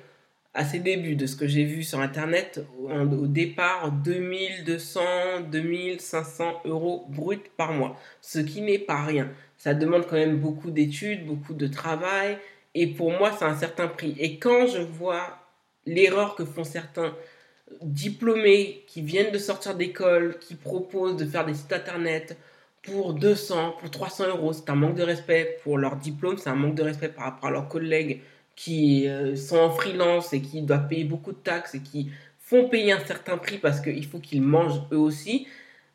à 0.53 0.65
ses 0.65 0.79
débuts, 0.79 1.15
de 1.15 1.25
ce 1.25 1.35
que 1.35 1.47
j'ai 1.47 1.63
vu 1.63 1.83
sur 1.83 1.99
internet, 1.99 2.65
au 2.79 3.27
départ 3.27 3.91
2200, 3.91 5.01
2500 5.49 6.61
euros 6.65 7.05
brut 7.09 7.49
par 7.55 7.71
mois, 7.71 7.97
ce 8.19 8.39
qui 8.39 8.61
n'est 8.61 8.79
pas 8.79 9.01
rien. 9.01 9.31
Ça 9.57 9.73
demande 9.73 10.05
quand 10.07 10.17
même 10.17 10.37
beaucoup 10.37 10.71
d'études, 10.71 11.25
beaucoup 11.25 11.53
de 11.53 11.67
travail, 11.67 12.37
et 12.75 12.87
pour 12.87 13.11
moi, 13.11 13.31
c'est 13.37 13.45
un 13.45 13.55
certain 13.55 13.87
prix. 13.87 14.15
Et 14.19 14.39
quand 14.39 14.67
je 14.67 14.81
vois 14.81 15.37
l'erreur 15.85 16.35
que 16.35 16.45
font 16.45 16.63
certains 16.63 17.15
diplômés 17.81 18.83
qui 18.87 19.01
viennent 19.01 19.31
de 19.31 19.37
sortir 19.37 19.75
d'école, 19.75 20.37
qui 20.39 20.55
proposent 20.55 21.15
de 21.15 21.25
faire 21.25 21.45
des 21.45 21.53
sites 21.53 21.71
internet 21.71 22.37
pour 22.81 23.13
200, 23.13 23.75
pour 23.79 23.89
300 23.89 24.27
euros, 24.29 24.53
c'est 24.53 24.69
un 24.69 24.75
manque 24.75 24.95
de 24.95 25.03
respect 25.03 25.57
pour 25.63 25.77
leur 25.77 25.95
diplôme, 25.95 26.37
c'est 26.37 26.49
un 26.49 26.55
manque 26.55 26.75
de 26.75 26.83
respect 26.83 27.09
par 27.09 27.25
rapport 27.25 27.49
à 27.49 27.51
leurs 27.51 27.69
collègues 27.69 28.21
qui 28.55 29.07
euh, 29.07 29.35
sont 29.35 29.57
en 29.57 29.69
freelance 29.69 30.33
et 30.33 30.41
qui 30.41 30.61
doivent 30.61 30.87
payer 30.87 31.03
beaucoup 31.03 31.31
de 31.31 31.37
taxes 31.37 31.75
et 31.75 31.79
qui 31.79 32.11
font 32.39 32.67
payer 32.69 32.91
un 32.91 32.99
certain 33.05 33.37
prix 33.37 33.57
parce 33.57 33.81
qu'il 33.81 34.05
faut 34.05 34.19
qu'ils 34.19 34.41
mangent 34.41 34.81
eux 34.91 34.97
aussi. 34.97 35.47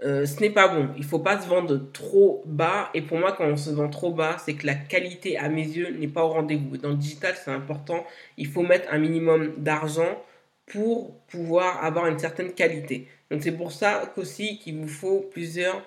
Euh, 0.03 0.27
ce 0.27 0.41
n'est 0.41 0.51
pas 0.51 0.69
bon. 0.69 0.91
Il 0.97 1.05
faut 1.05 1.19
pas 1.19 1.41
se 1.41 1.49
vendre 1.49 1.91
trop 1.93 2.43
bas. 2.47 2.91
Et 2.95 3.03
pour 3.03 3.19
moi, 3.19 3.33
quand 3.33 3.47
on 3.47 3.57
se 3.57 3.71
vend 3.71 3.89
trop 3.89 4.13
bas, 4.13 4.37
c'est 4.45 4.55
que 4.55 4.67
la 4.67 4.75
qualité, 4.75 5.39
à 5.39 5.49
mes 5.49 5.67
yeux, 5.67 5.91
n'est 5.99 6.09
pas 6.09 6.25
au 6.25 6.29
rendez-vous. 6.29 6.77
Dans 6.77 6.91
le 6.91 6.97
digital, 6.97 7.35
c'est 7.43 7.51
important. 7.51 8.05
Il 8.37 8.47
faut 8.47 8.63
mettre 8.63 8.93
un 8.93 8.99
minimum 8.99 9.55
d'argent 9.57 10.23
pour 10.67 11.15
pouvoir 11.29 11.83
avoir 11.85 12.07
une 12.07 12.19
certaine 12.19 12.53
qualité. 12.53 13.09
Donc 13.31 13.43
c'est 13.43 13.53
pour 13.53 13.73
ça 13.73 14.13
qu'aussi 14.15 14.59
qu'il 14.59 14.77
vous 14.77 14.89
faut 14.89 15.21
plusieurs 15.33 15.83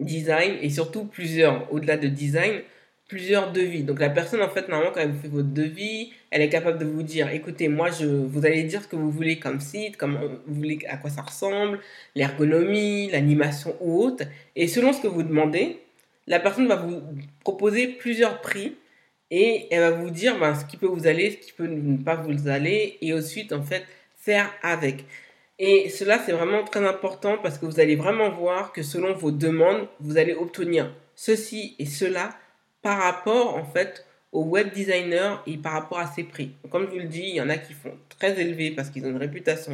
designs 0.00 0.56
et 0.60 0.70
surtout 0.70 1.04
plusieurs, 1.04 1.72
au-delà 1.72 1.96
de 1.96 2.08
design, 2.08 2.62
plusieurs 3.08 3.52
devis. 3.52 3.82
Donc 3.82 3.98
la 4.00 4.10
personne, 4.10 4.42
en 4.42 4.50
fait, 4.50 4.68
normalement, 4.68 4.92
quand 4.92 5.00
elle 5.00 5.12
vous 5.12 5.20
fait 5.20 5.28
votre 5.28 5.48
devis, 5.48 6.12
elle 6.30 6.42
est 6.42 6.50
capable 6.50 6.78
de 6.78 6.84
vous 6.84 7.02
dire, 7.02 7.30
écoutez, 7.30 7.68
moi, 7.68 7.90
je, 7.90 8.06
vous 8.06 8.44
allez 8.44 8.62
dire 8.64 8.82
ce 8.82 8.88
que 8.88 8.96
vous 8.96 9.10
voulez 9.10 9.38
comme 9.38 9.60
site, 9.60 9.96
comme 9.96 10.18
vous 10.46 10.54
voulez, 10.54 10.78
à 10.88 10.98
quoi 10.98 11.08
ça 11.08 11.22
ressemble, 11.22 11.80
l'ergonomie, 12.14 13.10
l'animation 13.10 13.74
ou 13.80 14.02
autre. 14.02 14.24
Et 14.54 14.68
selon 14.68 14.92
ce 14.92 15.00
que 15.00 15.08
vous 15.08 15.22
demandez, 15.22 15.78
la 16.26 16.38
personne 16.38 16.68
va 16.68 16.76
vous 16.76 17.02
proposer 17.42 17.88
plusieurs 17.88 18.42
prix 18.42 18.76
et 19.30 19.66
elle 19.70 19.80
va 19.80 19.90
vous 19.90 20.10
dire 20.10 20.38
ben, 20.38 20.54
ce 20.54 20.66
qui 20.66 20.76
peut 20.76 20.86
vous 20.86 21.06
aller, 21.06 21.30
ce 21.30 21.36
qui 21.38 21.52
peut 21.52 21.66
ne 21.66 21.96
pas 21.96 22.16
vous 22.16 22.48
aller 22.48 22.98
et 23.00 23.14
ensuite, 23.14 23.54
en 23.54 23.62
fait, 23.62 23.84
faire 24.18 24.50
avec. 24.62 25.06
Et 25.58 25.88
cela, 25.88 26.20
c'est 26.24 26.32
vraiment 26.32 26.62
très 26.62 26.86
important 26.86 27.38
parce 27.42 27.58
que 27.58 27.64
vous 27.64 27.80
allez 27.80 27.96
vraiment 27.96 28.30
voir 28.30 28.72
que 28.72 28.82
selon 28.82 29.14
vos 29.14 29.30
demandes, 29.30 29.88
vous 29.98 30.18
allez 30.18 30.34
obtenir 30.34 30.94
ceci 31.16 31.74
et 31.78 31.86
cela 31.86 32.36
par 32.82 32.98
rapport 32.98 33.56
en 33.56 33.64
fait 33.64 34.04
au 34.32 34.44
web 34.44 34.72
designer 34.72 35.42
et 35.46 35.56
par 35.56 35.72
rapport 35.72 35.98
à 35.98 36.06
ses 36.06 36.24
prix. 36.24 36.50
Comme 36.70 36.86
je 36.86 36.90
vous 36.90 36.98
le 36.98 37.04
dis, 37.04 37.24
il 37.28 37.34
y 37.34 37.40
en 37.40 37.48
a 37.48 37.56
qui 37.56 37.72
font 37.72 37.94
très 38.18 38.38
élevé 38.40 38.70
parce 38.70 38.90
qu'ils 38.90 39.04
ont 39.06 39.10
une 39.10 39.16
réputation, 39.16 39.72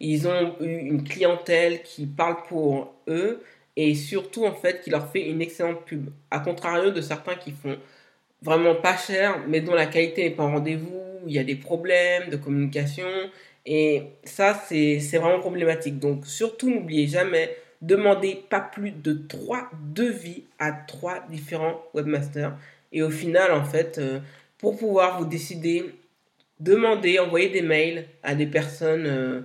ils 0.00 0.28
ont, 0.28 0.56
eu 0.60 0.76
une 0.78 1.04
clientèle 1.04 1.82
qui 1.82 2.06
parle 2.06 2.42
pour 2.48 2.94
eux 3.08 3.42
et 3.76 3.94
surtout 3.94 4.46
en 4.46 4.54
fait 4.54 4.82
qui 4.82 4.90
leur 4.90 5.10
fait 5.10 5.28
une 5.28 5.42
excellente 5.42 5.84
pub. 5.84 6.08
À 6.30 6.40
contrario 6.40 6.90
de 6.90 7.00
certains 7.00 7.34
qui 7.34 7.52
font 7.52 7.76
vraiment 8.42 8.74
pas 8.74 8.96
cher 8.96 9.42
mais 9.48 9.60
dont 9.60 9.74
la 9.74 9.86
qualité 9.86 10.24
n'est 10.24 10.34
pas 10.34 10.44
en 10.44 10.52
rendez-vous, 10.52 11.02
il 11.26 11.32
y 11.32 11.38
a 11.38 11.44
des 11.44 11.56
problèmes 11.56 12.30
de 12.30 12.36
communication 12.36 13.08
et 13.66 14.04
ça 14.24 14.54
c'est 14.66 14.98
vraiment 15.18 15.40
problématique. 15.40 15.98
Donc 15.98 16.26
surtout 16.26 16.70
n'oubliez 16.70 17.08
jamais 17.08 17.54
demandez 17.86 18.42
pas 18.50 18.60
plus 18.60 18.90
de 18.90 19.12
trois 19.12 19.70
devis 19.94 20.44
à 20.58 20.72
trois 20.72 21.24
différents 21.30 21.82
webmasters. 21.94 22.52
Et 22.92 23.02
au 23.02 23.10
final, 23.10 23.52
en 23.52 23.64
fait, 23.64 23.98
euh, 23.98 24.20
pour 24.58 24.76
pouvoir 24.76 25.18
vous 25.18 25.26
décider, 25.26 25.94
demandez, 26.60 27.18
envoyez 27.18 27.48
des 27.48 27.62
mails 27.62 28.06
à 28.22 28.34
des 28.34 28.46
personnes 28.46 29.06
euh, 29.06 29.40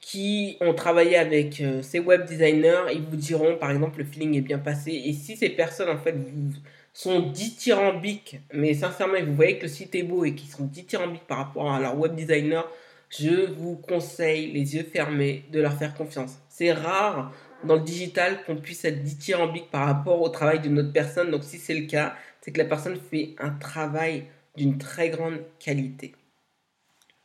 qui 0.00 0.56
ont 0.60 0.74
travaillé 0.74 1.16
avec 1.16 1.60
euh, 1.60 1.82
ces 1.82 2.00
web 2.00 2.24
designers. 2.24 2.92
Ils 2.92 3.02
vous 3.02 3.16
diront, 3.16 3.56
par 3.56 3.70
exemple, 3.70 3.98
le 3.98 4.04
feeling 4.04 4.36
est 4.36 4.42
bien 4.42 4.58
passé. 4.58 4.90
Et 4.92 5.12
si 5.12 5.36
ces 5.36 5.50
personnes, 5.50 5.90
en 5.90 5.98
fait, 5.98 6.12
vous, 6.12 6.52
sont 6.92 7.20
dithyrambiques, 7.20 8.40
mais 8.52 8.74
sincèrement, 8.74 9.18
vous 9.24 9.34
voyez 9.34 9.56
que 9.56 9.62
le 9.62 9.68
site 9.68 9.94
est 9.94 10.02
beau 10.02 10.24
et 10.24 10.34
qu'ils 10.34 10.50
sont 10.50 10.64
dithyrambiques 10.64 11.26
par 11.26 11.38
rapport 11.38 11.72
à 11.72 11.80
leur 11.80 11.98
web 11.98 12.14
designer, 12.14 12.68
je 13.08 13.50
vous 13.52 13.76
conseille, 13.76 14.52
les 14.52 14.74
yeux 14.74 14.84
fermés, 14.84 15.44
de 15.52 15.60
leur 15.60 15.74
faire 15.74 15.94
confiance. 15.94 16.38
C'est 16.48 16.72
rare 16.72 17.32
dans 17.64 17.76
le 17.76 17.82
digital 17.82 18.42
qu'on 18.44 18.56
puisse 18.56 18.84
être 18.84 19.02
dithyrambique 19.02 19.70
par 19.70 19.86
rapport 19.86 20.20
au 20.20 20.28
travail 20.28 20.60
d'une 20.60 20.78
autre 20.78 20.92
personne. 20.92 21.30
Donc 21.30 21.44
si 21.44 21.58
c'est 21.58 21.74
le 21.74 21.86
cas, 21.86 22.14
c'est 22.40 22.52
que 22.52 22.58
la 22.58 22.64
personne 22.64 22.98
fait 23.10 23.34
un 23.38 23.50
travail 23.50 24.24
d'une 24.56 24.78
très 24.78 25.10
grande 25.10 25.40
qualité. 25.58 26.12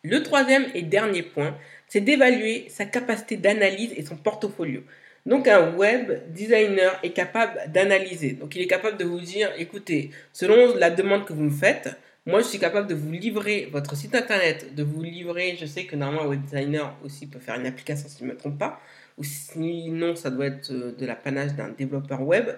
Le 0.03 0.23
troisième 0.23 0.65
et 0.73 0.83
dernier 0.83 1.23
point, 1.23 1.57
c'est 1.87 2.01
d'évaluer 2.01 2.67
sa 2.69 2.85
capacité 2.85 3.35
d'analyse 3.35 3.93
et 3.97 4.05
son 4.05 4.15
portfolio. 4.15 4.81
Donc 5.25 5.47
un 5.49 5.75
web 5.75 6.31
designer 6.31 6.97
est 7.03 7.09
capable 7.09 7.69
d'analyser. 7.71 8.31
Donc 8.31 8.55
il 8.55 8.61
est 8.61 8.67
capable 8.67 8.97
de 8.97 9.03
vous 9.03 9.19
dire, 9.19 9.51
écoutez, 9.57 10.11
selon 10.31 10.75
la 10.75 10.89
demande 10.89 11.25
que 11.25 11.33
vous 11.33 11.43
me 11.43 11.49
faites, 11.49 11.89
moi 12.25 12.39
je 12.39 12.45
suis 12.45 12.59
capable 12.59 12.87
de 12.87 12.95
vous 12.95 13.11
livrer 13.11 13.67
votre 13.71 13.95
site 13.97 14.15
internet, 14.15 14.73
de 14.73 14.83
vous 14.83 15.03
livrer, 15.03 15.57
je 15.59 15.65
sais 15.65 15.83
que 15.83 15.97
normalement 15.97 16.23
un 16.23 16.27
web 16.27 16.41
designer 16.41 16.95
aussi 17.03 17.27
peut 17.27 17.39
faire 17.39 17.59
une 17.59 17.65
application 17.65 18.07
si 18.07 18.19
je 18.19 18.23
ne 18.23 18.29
me 18.29 18.37
trompe 18.37 18.57
pas, 18.57 18.79
ou 19.17 19.23
sinon 19.23 20.15
ça 20.15 20.29
doit 20.29 20.45
être 20.45 20.71
euh, 20.71 20.93
de 20.93 21.05
l'apanage 21.05 21.53
d'un 21.55 21.69
développeur 21.69 22.21
web. 22.21 22.49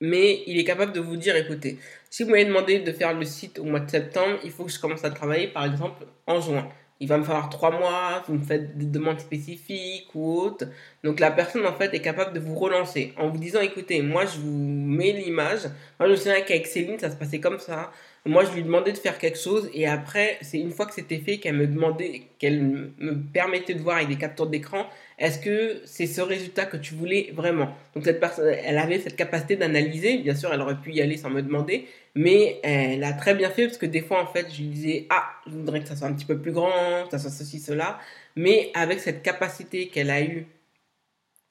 Mais 0.00 0.42
il 0.46 0.58
est 0.58 0.64
capable 0.64 0.92
de 0.92 1.00
vous 1.00 1.16
dire, 1.16 1.36
écoutez, 1.36 1.78
si 2.10 2.24
vous 2.24 2.30
m'avez 2.30 2.44
demandé 2.44 2.80
de 2.80 2.92
faire 2.92 3.14
le 3.14 3.24
site 3.24 3.58
au 3.58 3.64
mois 3.64 3.80
de 3.80 3.90
septembre, 3.90 4.38
il 4.44 4.50
faut 4.50 4.64
que 4.64 4.72
je 4.72 4.80
commence 4.80 5.04
à 5.04 5.10
travailler 5.10 5.48
par 5.48 5.64
exemple 5.64 6.04
en 6.26 6.40
juin. 6.40 6.68
Il 7.00 7.08
va 7.08 7.18
me 7.18 7.24
falloir 7.24 7.48
trois 7.50 7.70
mois, 7.70 8.22
vous 8.26 8.34
me 8.34 8.42
faites 8.44 8.76
des 8.78 8.86
demandes 8.86 9.20
spécifiques 9.20 10.08
ou 10.14 10.40
autres. 10.40 10.66
Donc 11.02 11.20
la 11.20 11.30
personne 11.30 11.66
en 11.66 11.74
fait 11.74 11.92
est 11.94 12.00
capable 12.00 12.32
de 12.32 12.40
vous 12.40 12.54
relancer 12.54 13.12
en 13.16 13.28
vous 13.28 13.38
disant, 13.38 13.60
écoutez, 13.60 14.02
moi 14.02 14.26
je 14.26 14.38
vous 14.38 14.56
mets 14.56 15.12
l'image. 15.12 15.62
Moi 15.98 16.08
je 16.08 16.12
me 16.12 16.16
souviens 16.16 16.40
qu'avec 16.42 16.66
Céline, 16.66 16.98
ça 16.98 17.10
se 17.10 17.16
passait 17.16 17.40
comme 17.40 17.58
ça. 17.58 17.92
Moi, 18.26 18.42
je 18.46 18.52
lui 18.52 18.62
demandais 18.62 18.92
de 18.92 18.96
faire 18.96 19.18
quelque 19.18 19.38
chose 19.38 19.68
et 19.74 19.86
après, 19.86 20.38
c'est 20.40 20.58
une 20.58 20.70
fois 20.70 20.86
que 20.86 20.94
c'était 20.94 21.18
fait 21.18 21.36
qu'elle 21.36 21.56
me 21.56 21.66
demandait, 21.66 22.22
qu'elle 22.44 22.60
me 22.98 23.14
permettait 23.32 23.72
de 23.72 23.80
voir 23.80 23.96
avec 23.96 24.08
des 24.08 24.16
captures 24.18 24.46
d'écran, 24.46 24.86
est-ce 25.18 25.38
que 25.38 25.80
c'est 25.86 26.06
ce 26.06 26.20
résultat 26.20 26.66
que 26.66 26.76
tu 26.76 26.94
voulais 26.94 27.32
vraiment? 27.32 27.74
Donc 27.94 28.04
cette 28.04 28.20
personne, 28.20 28.54
elle 28.62 28.76
avait 28.76 28.98
cette 28.98 29.16
capacité 29.16 29.56
d'analyser. 29.56 30.18
Bien 30.18 30.34
sûr, 30.34 30.52
elle 30.52 30.60
aurait 30.60 30.78
pu 30.78 30.92
y 30.92 31.00
aller 31.00 31.16
sans 31.16 31.30
me 31.30 31.40
demander, 31.40 31.86
mais 32.14 32.60
elle 32.62 33.02
a 33.02 33.14
très 33.14 33.34
bien 33.34 33.48
fait 33.48 33.64
parce 33.66 33.78
que 33.78 33.86
des 33.86 34.02
fois, 34.02 34.22
en 34.22 34.26
fait, 34.26 34.48
je 34.50 34.62
disais 34.62 35.06
ah, 35.08 35.24
je 35.46 35.52
voudrais 35.52 35.80
que 35.80 35.88
ça 35.88 35.96
soit 35.96 36.06
un 36.06 36.12
petit 36.12 36.26
peu 36.26 36.38
plus 36.38 36.52
grand, 36.52 37.08
ça 37.10 37.18
soit 37.18 37.30
ceci, 37.30 37.60
cela. 37.60 37.98
Mais 38.36 38.70
avec 38.74 39.00
cette 39.00 39.22
capacité 39.22 39.88
qu'elle 39.88 40.10
a 40.10 40.20
eue 40.20 40.46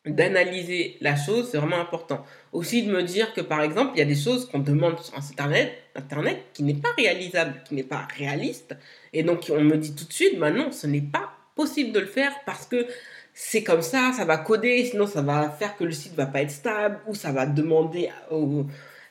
d'analyser 0.05 0.97
la 1.01 1.15
chose, 1.15 1.49
c'est 1.49 1.57
vraiment 1.57 1.79
important. 1.79 2.23
Aussi 2.51 2.83
de 2.83 2.91
me 2.91 3.01
dire 3.01 3.33
que 3.33 3.41
par 3.41 3.63
exemple, 3.63 3.93
il 3.95 3.99
y 3.99 4.03
a 4.03 4.05
des 4.05 4.15
choses 4.15 4.47
qu'on 4.47 4.59
demande 4.59 4.99
sur 4.99 5.17
Internet, 5.17 5.73
Internet 5.95 6.45
qui 6.53 6.63
n'est 6.63 6.73
pas 6.73 6.89
réalisable, 6.97 7.61
qui 7.65 7.75
n'est 7.75 7.83
pas 7.83 8.07
réaliste. 8.17 8.75
Et 9.13 9.23
donc 9.23 9.51
on 9.51 9.61
me 9.61 9.77
dit 9.77 9.95
tout 9.95 10.05
de 10.05 10.13
suite, 10.13 10.39
bah 10.39 10.51
non, 10.51 10.71
ce 10.71 10.87
n'est 10.87 11.01
pas 11.01 11.31
possible 11.55 11.91
de 11.91 11.99
le 11.99 12.05
faire 12.05 12.33
parce 12.45 12.65
que 12.65 12.85
c'est 13.33 13.63
comme 13.63 13.81
ça, 13.81 14.11
ça 14.15 14.25
va 14.25 14.37
coder, 14.37 14.85
sinon 14.85 15.07
ça 15.07 15.21
va 15.21 15.49
faire 15.49 15.75
que 15.75 15.83
le 15.83 15.91
site 15.91 16.13
va 16.15 16.25
pas 16.25 16.41
être 16.41 16.51
stable 16.51 16.99
ou 17.07 17.15
ça 17.15 17.31
va 17.31 17.45
demander, 17.45 18.09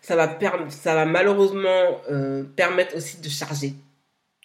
ça, 0.00 0.16
va 0.16 0.38
ça 0.70 0.94
va 0.94 1.04
malheureusement 1.06 2.00
euh, 2.10 2.44
permettre 2.56 2.96
aussi 2.96 3.20
de 3.20 3.28
charger 3.28 3.74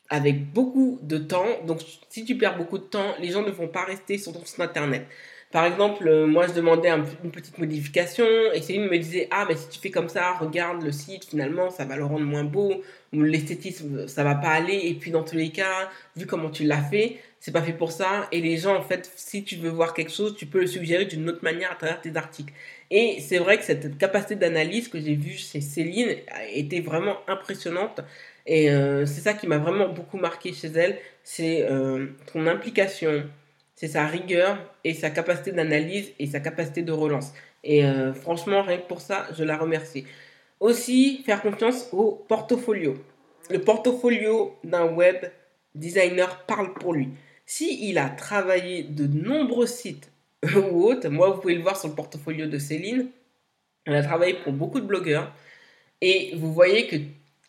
avec 0.10 0.52
beaucoup 0.52 1.00
de 1.02 1.18
temps. 1.18 1.46
Donc 1.66 1.82
si 2.10 2.26
tu 2.26 2.38
perds 2.38 2.58
beaucoup 2.58 2.78
de 2.78 2.84
temps, 2.84 3.16
les 3.20 3.30
gens 3.30 3.44
ne 3.44 3.52
vont 3.52 3.68
pas 3.68 3.84
rester 3.84 4.18
sur 4.18 4.34
ton 4.34 4.44
site 4.46 4.60
internet. 4.60 5.06
Par 5.52 5.66
exemple, 5.66 6.08
euh, 6.08 6.28
moi 6.28 6.46
je 6.48 6.54
demandais 6.54 6.90
une 6.90 7.32
petite 7.32 7.58
modification 7.58 8.26
et 8.54 8.62
Céline 8.62 8.88
me 8.88 8.98
disait 8.98 9.28
Ah, 9.32 9.46
mais 9.48 9.56
si 9.56 9.70
tu 9.70 9.80
fais 9.80 9.92
comme 9.92 10.10
ça, 10.10 10.34
regarde 10.34 10.84
le 10.84 10.92
site, 10.92 11.26
finalement 11.26 11.70
ça 11.70 11.86
va 11.86 11.96
le 11.96 12.04
rendre 12.04 12.26
moins 12.26 12.44
beau, 12.44 12.84
ou 13.14 13.22
l'esthétisme 13.24 14.08
ça 14.08 14.24
va 14.24 14.36
pas 14.36 14.50
aller, 14.50 14.82
et 14.84 14.94
puis 14.94 15.12
dans 15.12 15.24
tous 15.24 15.36
les 15.36 15.50
cas, 15.52 15.90
vu 16.18 16.26
comment 16.26 16.50
tu 16.50 16.64
l'as 16.66 16.82
fait, 16.82 17.18
c'est 17.40 17.52
pas 17.52 17.62
fait 17.62 17.74
pour 17.74 17.92
ça. 17.92 18.28
Et 18.32 18.42
les 18.42 18.58
gens, 18.58 18.76
en 18.76 18.82
fait, 18.82 19.10
si 19.16 19.44
tu 19.44 19.56
veux 19.56 19.70
voir 19.70 19.94
quelque 19.94 20.12
chose, 20.12 20.36
tu 20.36 20.46
peux 20.46 20.60
le 20.60 20.68
suggérer 20.68 21.06
d'une 21.06 21.30
autre 21.30 21.44
manière 21.44 21.72
à 21.72 21.76
travers 21.76 22.02
tes 22.02 22.16
articles. 22.18 22.54
Et 22.92 23.20
c'est 23.22 23.38
vrai 23.38 23.58
que 23.58 23.64
cette 23.64 23.98
capacité 23.98 24.36
d'analyse 24.36 24.88
que 24.90 25.00
j'ai 25.00 25.16
vue 25.16 25.38
chez 25.38 25.62
Céline 25.62 26.10
était 26.54 26.82
vraiment 26.82 27.18
impressionnante. 27.28 28.02
Et 28.46 28.72
euh, 28.72 29.06
c'est 29.06 29.22
ça 29.22 29.34
qui 29.34 29.48
m'a 29.48 29.58
vraiment 29.58 29.90
beaucoup 29.90 30.18
marqué 30.18 30.54
chez 30.54 30.70
elle, 30.70 30.98
c'est 31.24 31.70
euh, 31.70 32.08
son 32.32 32.48
implication, 32.48 33.24
c'est 33.78 33.88
sa 33.88 34.08
rigueur 34.08 34.58
et 34.84 34.96
sa 34.96 35.12
capacité 35.12 35.52
d'analyse 35.52 36.12
et 36.18 36.26
sa 36.26 36.40
capacité 36.40 36.82
de 36.82 36.92
relance. 36.92 37.32
Et 37.64 37.86
euh, 37.86 38.12
franchement, 38.12 38.64
rien 38.64 38.80
que 38.80 38.88
pour 38.88 39.02
ça, 39.02 39.28
je 39.38 39.44
la 39.44 39.56
remercie. 39.56 40.04
Aussi, 40.60 41.22
faire 41.24 41.44
confiance 41.44 41.88
au 41.92 42.26
portfolio. 42.28 42.96
Le 43.52 43.62
portfolio 43.62 44.58
d'un 44.64 44.86
web 44.86 45.18
designer 45.76 46.44
parle 46.48 46.74
pour 46.74 46.92
lui. 46.92 47.10
Si 47.46 47.88
il 47.88 48.00
a 48.00 48.10
travaillé 48.10 48.82
de 48.82 49.06
nombreux 49.06 49.68
sites 49.68 50.12
ou 50.56 50.84
autres, 50.84 51.10
moi 51.10 51.30
vous 51.30 51.40
pouvez 51.40 51.56
le 51.56 51.62
voir 51.62 51.78
sur 51.78 51.90
le 51.90 51.96
portfolio 51.96 52.48
de 52.48 52.58
Céline, 52.58 53.10
elle 53.86 53.96
a 53.96 54.04
travaillé 54.04 54.34
pour 54.44 54.54
beaucoup 54.54 54.80
de 54.80 54.88
blogueurs 54.88 55.32
et 56.02 56.34
vous 56.36 56.52
voyez 56.52 56.88
que 56.88 56.96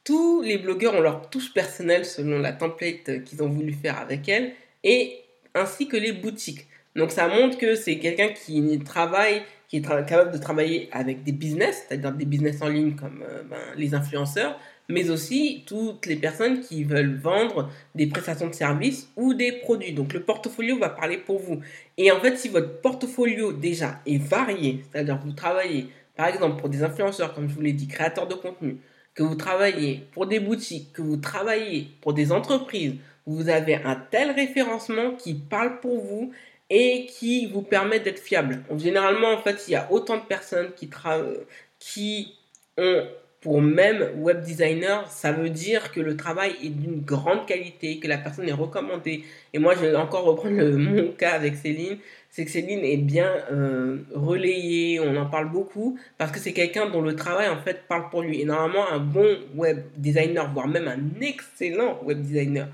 tous 0.04 0.42
les 0.42 0.58
blogueurs 0.58 0.94
ont 0.94 1.00
leur 1.00 1.30
touche 1.30 1.54
personnelle 1.54 2.04
selon 2.04 2.38
la 2.38 2.52
template 2.52 3.24
qu'ils 3.24 3.42
ont 3.42 3.48
voulu 3.48 3.72
faire 3.72 3.98
avec 3.98 4.28
elle 4.28 4.52
et 4.84 5.24
ainsi 5.58 5.88
que 5.88 5.96
les 5.96 6.12
boutiques. 6.12 6.66
Donc 6.96 7.10
ça 7.10 7.28
montre 7.28 7.58
que 7.58 7.74
c'est 7.74 7.98
quelqu'un 7.98 8.28
qui 8.28 8.78
travaille, 8.84 9.42
qui 9.68 9.76
est 9.76 9.82
capable 9.82 10.32
de 10.32 10.38
travailler 10.38 10.88
avec 10.92 11.22
des 11.22 11.32
business, 11.32 11.84
c'est-à-dire 11.88 12.12
des 12.12 12.24
business 12.24 12.62
en 12.62 12.68
ligne 12.68 12.96
comme 12.96 13.22
euh, 13.28 13.42
ben, 13.48 13.58
les 13.76 13.94
influenceurs, 13.94 14.58
mais 14.88 15.10
aussi 15.10 15.64
toutes 15.66 16.06
les 16.06 16.16
personnes 16.16 16.60
qui 16.60 16.82
veulent 16.82 17.16
vendre 17.16 17.70
des 17.94 18.06
prestations 18.06 18.48
de 18.48 18.54
services 18.54 19.10
ou 19.16 19.34
des 19.34 19.52
produits. 19.52 19.92
Donc 19.92 20.12
le 20.14 20.22
portfolio 20.22 20.78
va 20.78 20.88
parler 20.88 21.18
pour 21.18 21.38
vous. 21.38 21.60
Et 21.98 22.10
en 22.10 22.20
fait, 22.20 22.36
si 22.36 22.48
votre 22.48 22.80
portfolio 22.80 23.52
déjà 23.52 24.00
est 24.06 24.18
varié, 24.18 24.84
c'est-à-dire 24.90 25.20
que 25.20 25.24
vous 25.24 25.32
travaillez 25.32 25.88
par 26.16 26.26
exemple 26.26 26.58
pour 26.58 26.68
des 26.68 26.82
influenceurs, 26.82 27.32
comme 27.34 27.48
je 27.48 27.54
vous 27.54 27.60
l'ai 27.60 27.72
dit, 27.72 27.86
créateurs 27.86 28.26
de 28.26 28.34
contenu, 28.34 28.78
que 29.14 29.22
vous 29.22 29.36
travaillez 29.36 30.06
pour 30.12 30.26
des 30.26 30.40
boutiques, 30.40 30.92
que 30.92 31.02
vous 31.02 31.16
travaillez 31.16 31.88
pour 32.00 32.12
des 32.12 32.32
entreprises, 32.32 32.94
vous 33.28 33.50
avez 33.50 33.76
un 33.76 33.94
tel 34.10 34.30
référencement 34.30 35.12
qui 35.12 35.34
parle 35.34 35.80
pour 35.80 36.00
vous 36.00 36.32
et 36.70 37.06
qui 37.06 37.46
vous 37.46 37.62
permet 37.62 38.00
d'être 38.00 38.18
fiable. 38.18 38.62
généralement, 38.76 39.28
en 39.32 39.38
fait, 39.38 39.68
il 39.68 39.72
y 39.72 39.76
a 39.76 39.86
autant 39.92 40.16
de 40.16 40.22
personnes 40.22 40.70
qui, 40.74 42.34
ont 42.78 43.02
pour 43.40 43.60
même 43.62 44.04
web 44.16 44.42
designer, 44.42 45.08
ça 45.10 45.32
veut 45.32 45.50
dire 45.50 45.92
que 45.92 46.00
le 46.00 46.16
travail 46.16 46.52
est 46.62 46.70
d'une 46.70 47.00
grande 47.00 47.46
qualité, 47.46 47.98
que 47.98 48.08
la 48.08 48.18
personne 48.18 48.48
est 48.48 48.52
recommandée. 48.52 49.24
Et 49.52 49.58
moi, 49.58 49.74
je 49.74 49.86
vais 49.86 49.94
encore 49.94 50.24
reprendre 50.24 50.56
le, 50.56 50.76
mon 50.76 51.12
cas 51.12 51.30
avec 51.30 51.54
Céline. 51.56 51.98
C'est 52.30 52.44
que 52.44 52.50
Céline 52.50 52.84
est 52.84 52.96
bien 52.96 53.30
euh, 53.52 53.98
relayée, 54.14 55.00
on 55.00 55.16
en 55.16 55.26
parle 55.26 55.50
beaucoup, 55.50 55.98
parce 56.16 56.32
que 56.32 56.38
c'est 56.38 56.52
quelqu'un 56.52 56.88
dont 56.90 57.00
le 57.00 57.14
travail, 57.14 57.48
en 57.48 57.58
fait, 57.58 57.82
parle 57.88 58.08
pour 58.10 58.22
lui. 58.22 58.40
Et 58.40 58.44
normalement, 58.44 58.90
un 58.90 58.98
bon 58.98 59.38
web 59.54 59.82
designer, 59.96 60.50
voire 60.52 60.68
même 60.68 60.88
un 60.88 61.20
excellent 61.20 62.00
web 62.02 62.20
designer, 62.20 62.68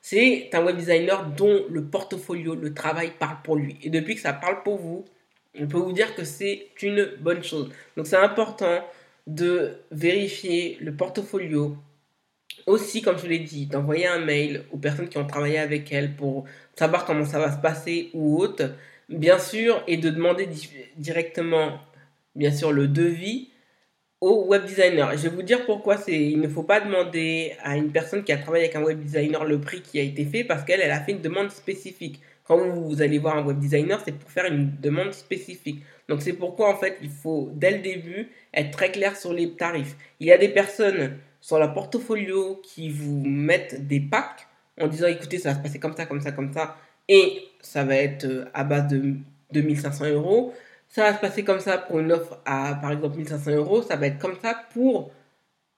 c'est 0.00 0.50
un 0.54 0.64
web 0.64 0.76
designer 0.76 1.26
dont 1.26 1.64
le 1.68 1.84
portfolio, 1.84 2.54
le 2.54 2.72
travail 2.72 3.12
parle 3.18 3.36
pour 3.44 3.56
lui. 3.56 3.78
Et 3.82 3.90
depuis 3.90 4.14
que 4.14 4.20
ça 4.20 4.32
parle 4.32 4.62
pour 4.62 4.78
vous, 4.78 5.04
on 5.58 5.66
peut 5.66 5.78
vous 5.78 5.92
dire 5.92 6.14
que 6.14 6.24
c'est 6.24 6.68
une 6.82 7.10
bonne 7.20 7.42
chose. 7.42 7.70
Donc 7.96 8.06
c'est 8.06 8.16
important 8.16 8.84
de 9.26 9.74
vérifier 9.90 10.78
le 10.80 10.94
portfolio. 10.94 11.76
Aussi, 12.66 13.02
comme 13.02 13.18
je 13.18 13.26
l'ai 13.26 13.38
dit, 13.38 13.66
d'envoyer 13.66 14.06
un 14.06 14.20
mail 14.20 14.64
aux 14.72 14.78
personnes 14.78 15.08
qui 15.08 15.18
ont 15.18 15.26
travaillé 15.26 15.58
avec 15.58 15.92
elle 15.92 16.14
pour 16.14 16.44
savoir 16.76 17.04
comment 17.04 17.24
ça 17.24 17.38
va 17.38 17.52
se 17.52 17.60
passer 17.60 18.10
ou 18.14 18.38
autre. 18.38 18.74
Bien 19.08 19.38
sûr, 19.38 19.82
et 19.86 19.96
de 19.96 20.08
demander 20.08 20.48
directement, 20.96 21.80
bien 22.34 22.52
sûr, 22.52 22.72
le 22.72 22.86
devis 22.86 23.49
au 24.20 24.44
web 24.44 24.64
designer. 24.64 25.10
Je 25.16 25.28
vais 25.28 25.34
vous 25.34 25.42
dire 25.42 25.64
pourquoi 25.64 25.96
c'est. 25.96 26.18
Il 26.18 26.40
ne 26.40 26.48
faut 26.48 26.62
pas 26.62 26.80
demander 26.80 27.56
à 27.62 27.76
une 27.76 27.90
personne 27.90 28.22
qui 28.22 28.32
a 28.32 28.36
travaillé 28.36 28.64
avec 28.64 28.76
un 28.76 28.82
web 28.82 29.00
designer 29.00 29.44
le 29.44 29.60
prix 29.60 29.80
qui 29.80 29.98
a 29.98 30.02
été 30.02 30.24
fait 30.24 30.44
parce 30.44 30.64
qu'elle 30.64 30.80
elle 30.80 30.90
a 30.90 31.00
fait 31.00 31.12
une 31.12 31.22
demande 31.22 31.50
spécifique. 31.50 32.20
Quand 32.44 32.58
vous 32.58 33.00
allez 33.00 33.18
voir 33.18 33.36
un 33.36 33.44
web 33.44 33.58
designer, 33.58 34.00
c'est 34.04 34.12
pour 34.12 34.30
faire 34.30 34.46
une 34.46 34.72
demande 34.80 35.12
spécifique. 35.12 35.82
Donc 36.08 36.22
c'est 36.22 36.32
pourquoi 36.32 36.68
en 36.68 36.76
fait 36.76 36.98
il 37.00 37.10
faut 37.10 37.50
dès 37.54 37.70
le 37.70 37.78
début 37.78 38.28
être 38.52 38.72
très 38.72 38.90
clair 38.90 39.16
sur 39.16 39.32
les 39.32 39.52
tarifs. 39.52 39.96
Il 40.18 40.26
y 40.26 40.32
a 40.32 40.38
des 40.38 40.48
personnes 40.48 41.16
sur 41.40 41.58
la 41.58 41.68
portfolio 41.68 42.60
qui 42.62 42.90
vous 42.90 43.24
mettent 43.24 43.86
des 43.86 44.00
packs 44.00 44.46
en 44.80 44.88
disant 44.88 45.06
écoutez 45.06 45.38
ça 45.38 45.50
va 45.50 45.58
se 45.58 45.62
passer 45.62 45.78
comme 45.78 45.96
ça, 45.96 46.06
comme 46.06 46.20
ça, 46.20 46.32
comme 46.32 46.52
ça 46.52 46.76
et 47.08 47.42
ça 47.60 47.84
va 47.84 47.96
être 47.96 48.24
euh, 48.24 48.44
à 48.54 48.64
base 48.64 48.88
de 48.88 49.14
2500 49.52 50.10
euros 50.10 50.54
ça 50.90 51.02
va 51.02 51.14
se 51.14 51.20
passer 51.20 51.44
comme 51.44 51.60
ça 51.60 51.78
pour 51.78 52.00
une 52.00 52.12
offre 52.12 52.38
à, 52.44 52.74
par 52.74 52.90
exemple, 52.92 53.16
1500 53.16 53.52
euros. 53.52 53.82
Ça 53.82 53.96
va 53.96 54.08
être 54.08 54.18
comme 54.18 54.36
ça 54.42 54.54
pour 54.74 55.12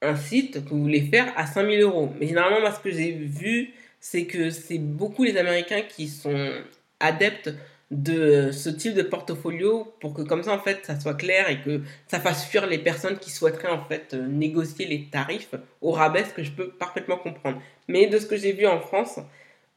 un 0.00 0.16
site 0.16 0.64
que 0.64 0.70
vous 0.70 0.80
voulez 0.80 1.02
faire 1.02 1.32
à 1.36 1.46
5000 1.46 1.80
euros. 1.82 2.12
Mais 2.18 2.26
généralement, 2.26 2.60
moi, 2.60 2.72
ce 2.72 2.80
que 2.80 2.90
j'ai 2.90 3.12
vu, 3.12 3.74
c'est 4.00 4.24
que 4.24 4.50
c'est 4.50 4.78
beaucoup 4.78 5.22
les 5.22 5.36
Américains 5.36 5.82
qui 5.82 6.08
sont 6.08 6.50
adeptes 6.98 7.52
de 7.92 8.50
ce 8.52 8.70
type 8.70 8.94
de 8.94 9.02
portfolio 9.02 9.94
pour 10.00 10.14
que 10.14 10.22
comme 10.22 10.42
ça 10.42 10.54
en 10.54 10.58
fait 10.58 10.86
ça 10.86 10.98
soit 10.98 11.12
clair 11.12 11.50
et 11.50 11.60
que 11.60 11.82
ça 12.08 12.20
fasse 12.20 12.46
fuir 12.46 12.66
les 12.66 12.78
personnes 12.78 13.18
qui 13.18 13.30
souhaiteraient 13.30 13.68
en 13.68 13.84
fait 13.84 14.14
négocier 14.14 14.86
les 14.86 15.10
tarifs 15.10 15.54
au 15.82 15.90
rabais 15.90 16.24
ce 16.24 16.32
que 16.32 16.42
je 16.42 16.52
peux 16.52 16.70
parfaitement 16.70 17.18
comprendre 17.18 17.60
mais 17.88 18.06
de 18.06 18.18
ce 18.18 18.24
que 18.24 18.38
j'ai 18.38 18.52
vu 18.52 18.66
en 18.66 18.80
France 18.80 19.18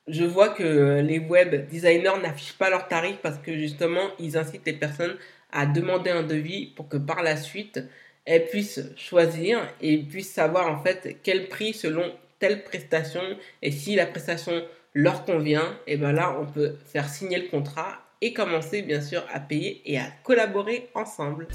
je 0.08 0.24
vois 0.24 0.50
que 0.50 1.02
les 1.02 1.20
web 1.20 1.68
designers 1.68 2.20
n'affichent 2.22 2.58
pas 2.58 2.70
leurs 2.70 2.88
tarifs 2.88 3.20
parce 3.22 3.38
que 3.40 3.58
justement, 3.58 4.10
ils 4.20 4.38
incitent 4.38 4.66
les 4.66 4.74
personnes 4.74 5.16
à 5.52 5.66
demander 5.66 6.12
un 6.12 6.24
devis 6.24 6.68
pour 6.68 6.88
que 6.88 6.98
par 6.98 7.24
la 7.24 7.38
suite, 7.38 7.82
elles 8.26 8.46
puissent 8.48 8.82
choisir 8.98 9.60
et 9.82 9.98
puissent 9.98 10.34
savoir 10.34 10.68
en 10.68 10.82
fait 10.82 11.18
quel 11.24 11.48
prix 11.48 11.74
selon 11.74 12.04
telle 12.40 12.64
prestation 12.64 13.22
et 13.62 13.72
si 13.72 13.96
la 13.96 14.06
prestation 14.06 14.64
leur 14.94 15.26
convient, 15.26 15.78
et 15.88 15.98
bien 15.98 16.14
là, 16.14 16.38
on 16.40 16.46
peut 16.46 16.76
faire 16.86 17.10
signer 17.10 17.40
le 17.40 17.48
contrat 17.50 18.00
et 18.22 18.34
commencer 18.34 18.82
bien 18.82 19.02
sûr 19.02 19.26
à 19.32 19.40
payer 19.40 19.82
et 19.86 19.98
à 19.98 20.06
collaborer 20.24 20.90
ensemble. 20.94 21.48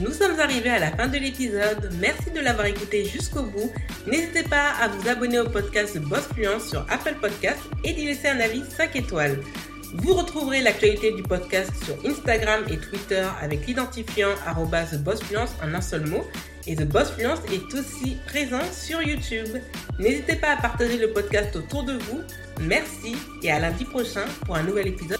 Nous 0.00 0.12
sommes 0.12 0.40
arrivés 0.40 0.70
à 0.70 0.78
la 0.78 0.90
fin 0.92 1.08
de 1.08 1.18
l'épisode. 1.18 1.92
Merci 2.00 2.30
de 2.30 2.40
l'avoir 2.40 2.66
écouté 2.66 3.04
jusqu'au 3.04 3.42
bout. 3.42 3.70
N'hésitez 4.06 4.44
pas 4.44 4.70
à 4.80 4.88
vous 4.88 5.06
abonner 5.06 5.38
au 5.38 5.44
podcast 5.46 5.98
Boss 5.98 6.26
Fluence 6.32 6.70
sur 6.70 6.80
Apple 6.88 7.16
Podcast 7.20 7.58
et 7.84 7.92
d'y 7.92 8.06
laisser 8.06 8.28
un 8.28 8.40
avis 8.40 8.62
5 8.76 8.96
étoiles. 8.96 9.38
Vous 9.92 10.14
retrouverez 10.14 10.62
l'actualité 10.62 11.12
du 11.12 11.22
podcast 11.22 11.70
sur 11.84 11.96
Instagram 12.10 12.64
et 12.70 12.78
Twitter 12.78 13.26
avec 13.42 13.66
l'identifiant 13.66 14.30
@bossfluence 15.04 15.50
en 15.62 15.74
un 15.74 15.82
seul 15.82 16.06
mot. 16.06 16.26
Et 16.66 16.76
The 16.76 16.88
Boss 16.88 17.10
Fluence 17.10 17.40
est 17.52 17.74
aussi 17.74 18.16
présent 18.26 18.64
sur 18.72 19.02
YouTube. 19.02 19.58
N'hésitez 19.98 20.36
pas 20.36 20.52
à 20.52 20.56
partager 20.56 20.96
le 20.96 21.10
podcast 21.10 21.54
autour 21.56 21.84
de 21.84 21.92
vous. 21.92 22.22
Merci 22.62 23.16
et 23.42 23.52
à 23.52 23.58
lundi 23.58 23.84
prochain 23.84 24.24
pour 24.46 24.56
un 24.56 24.62
nouvel 24.62 24.88
épisode. 24.88 25.18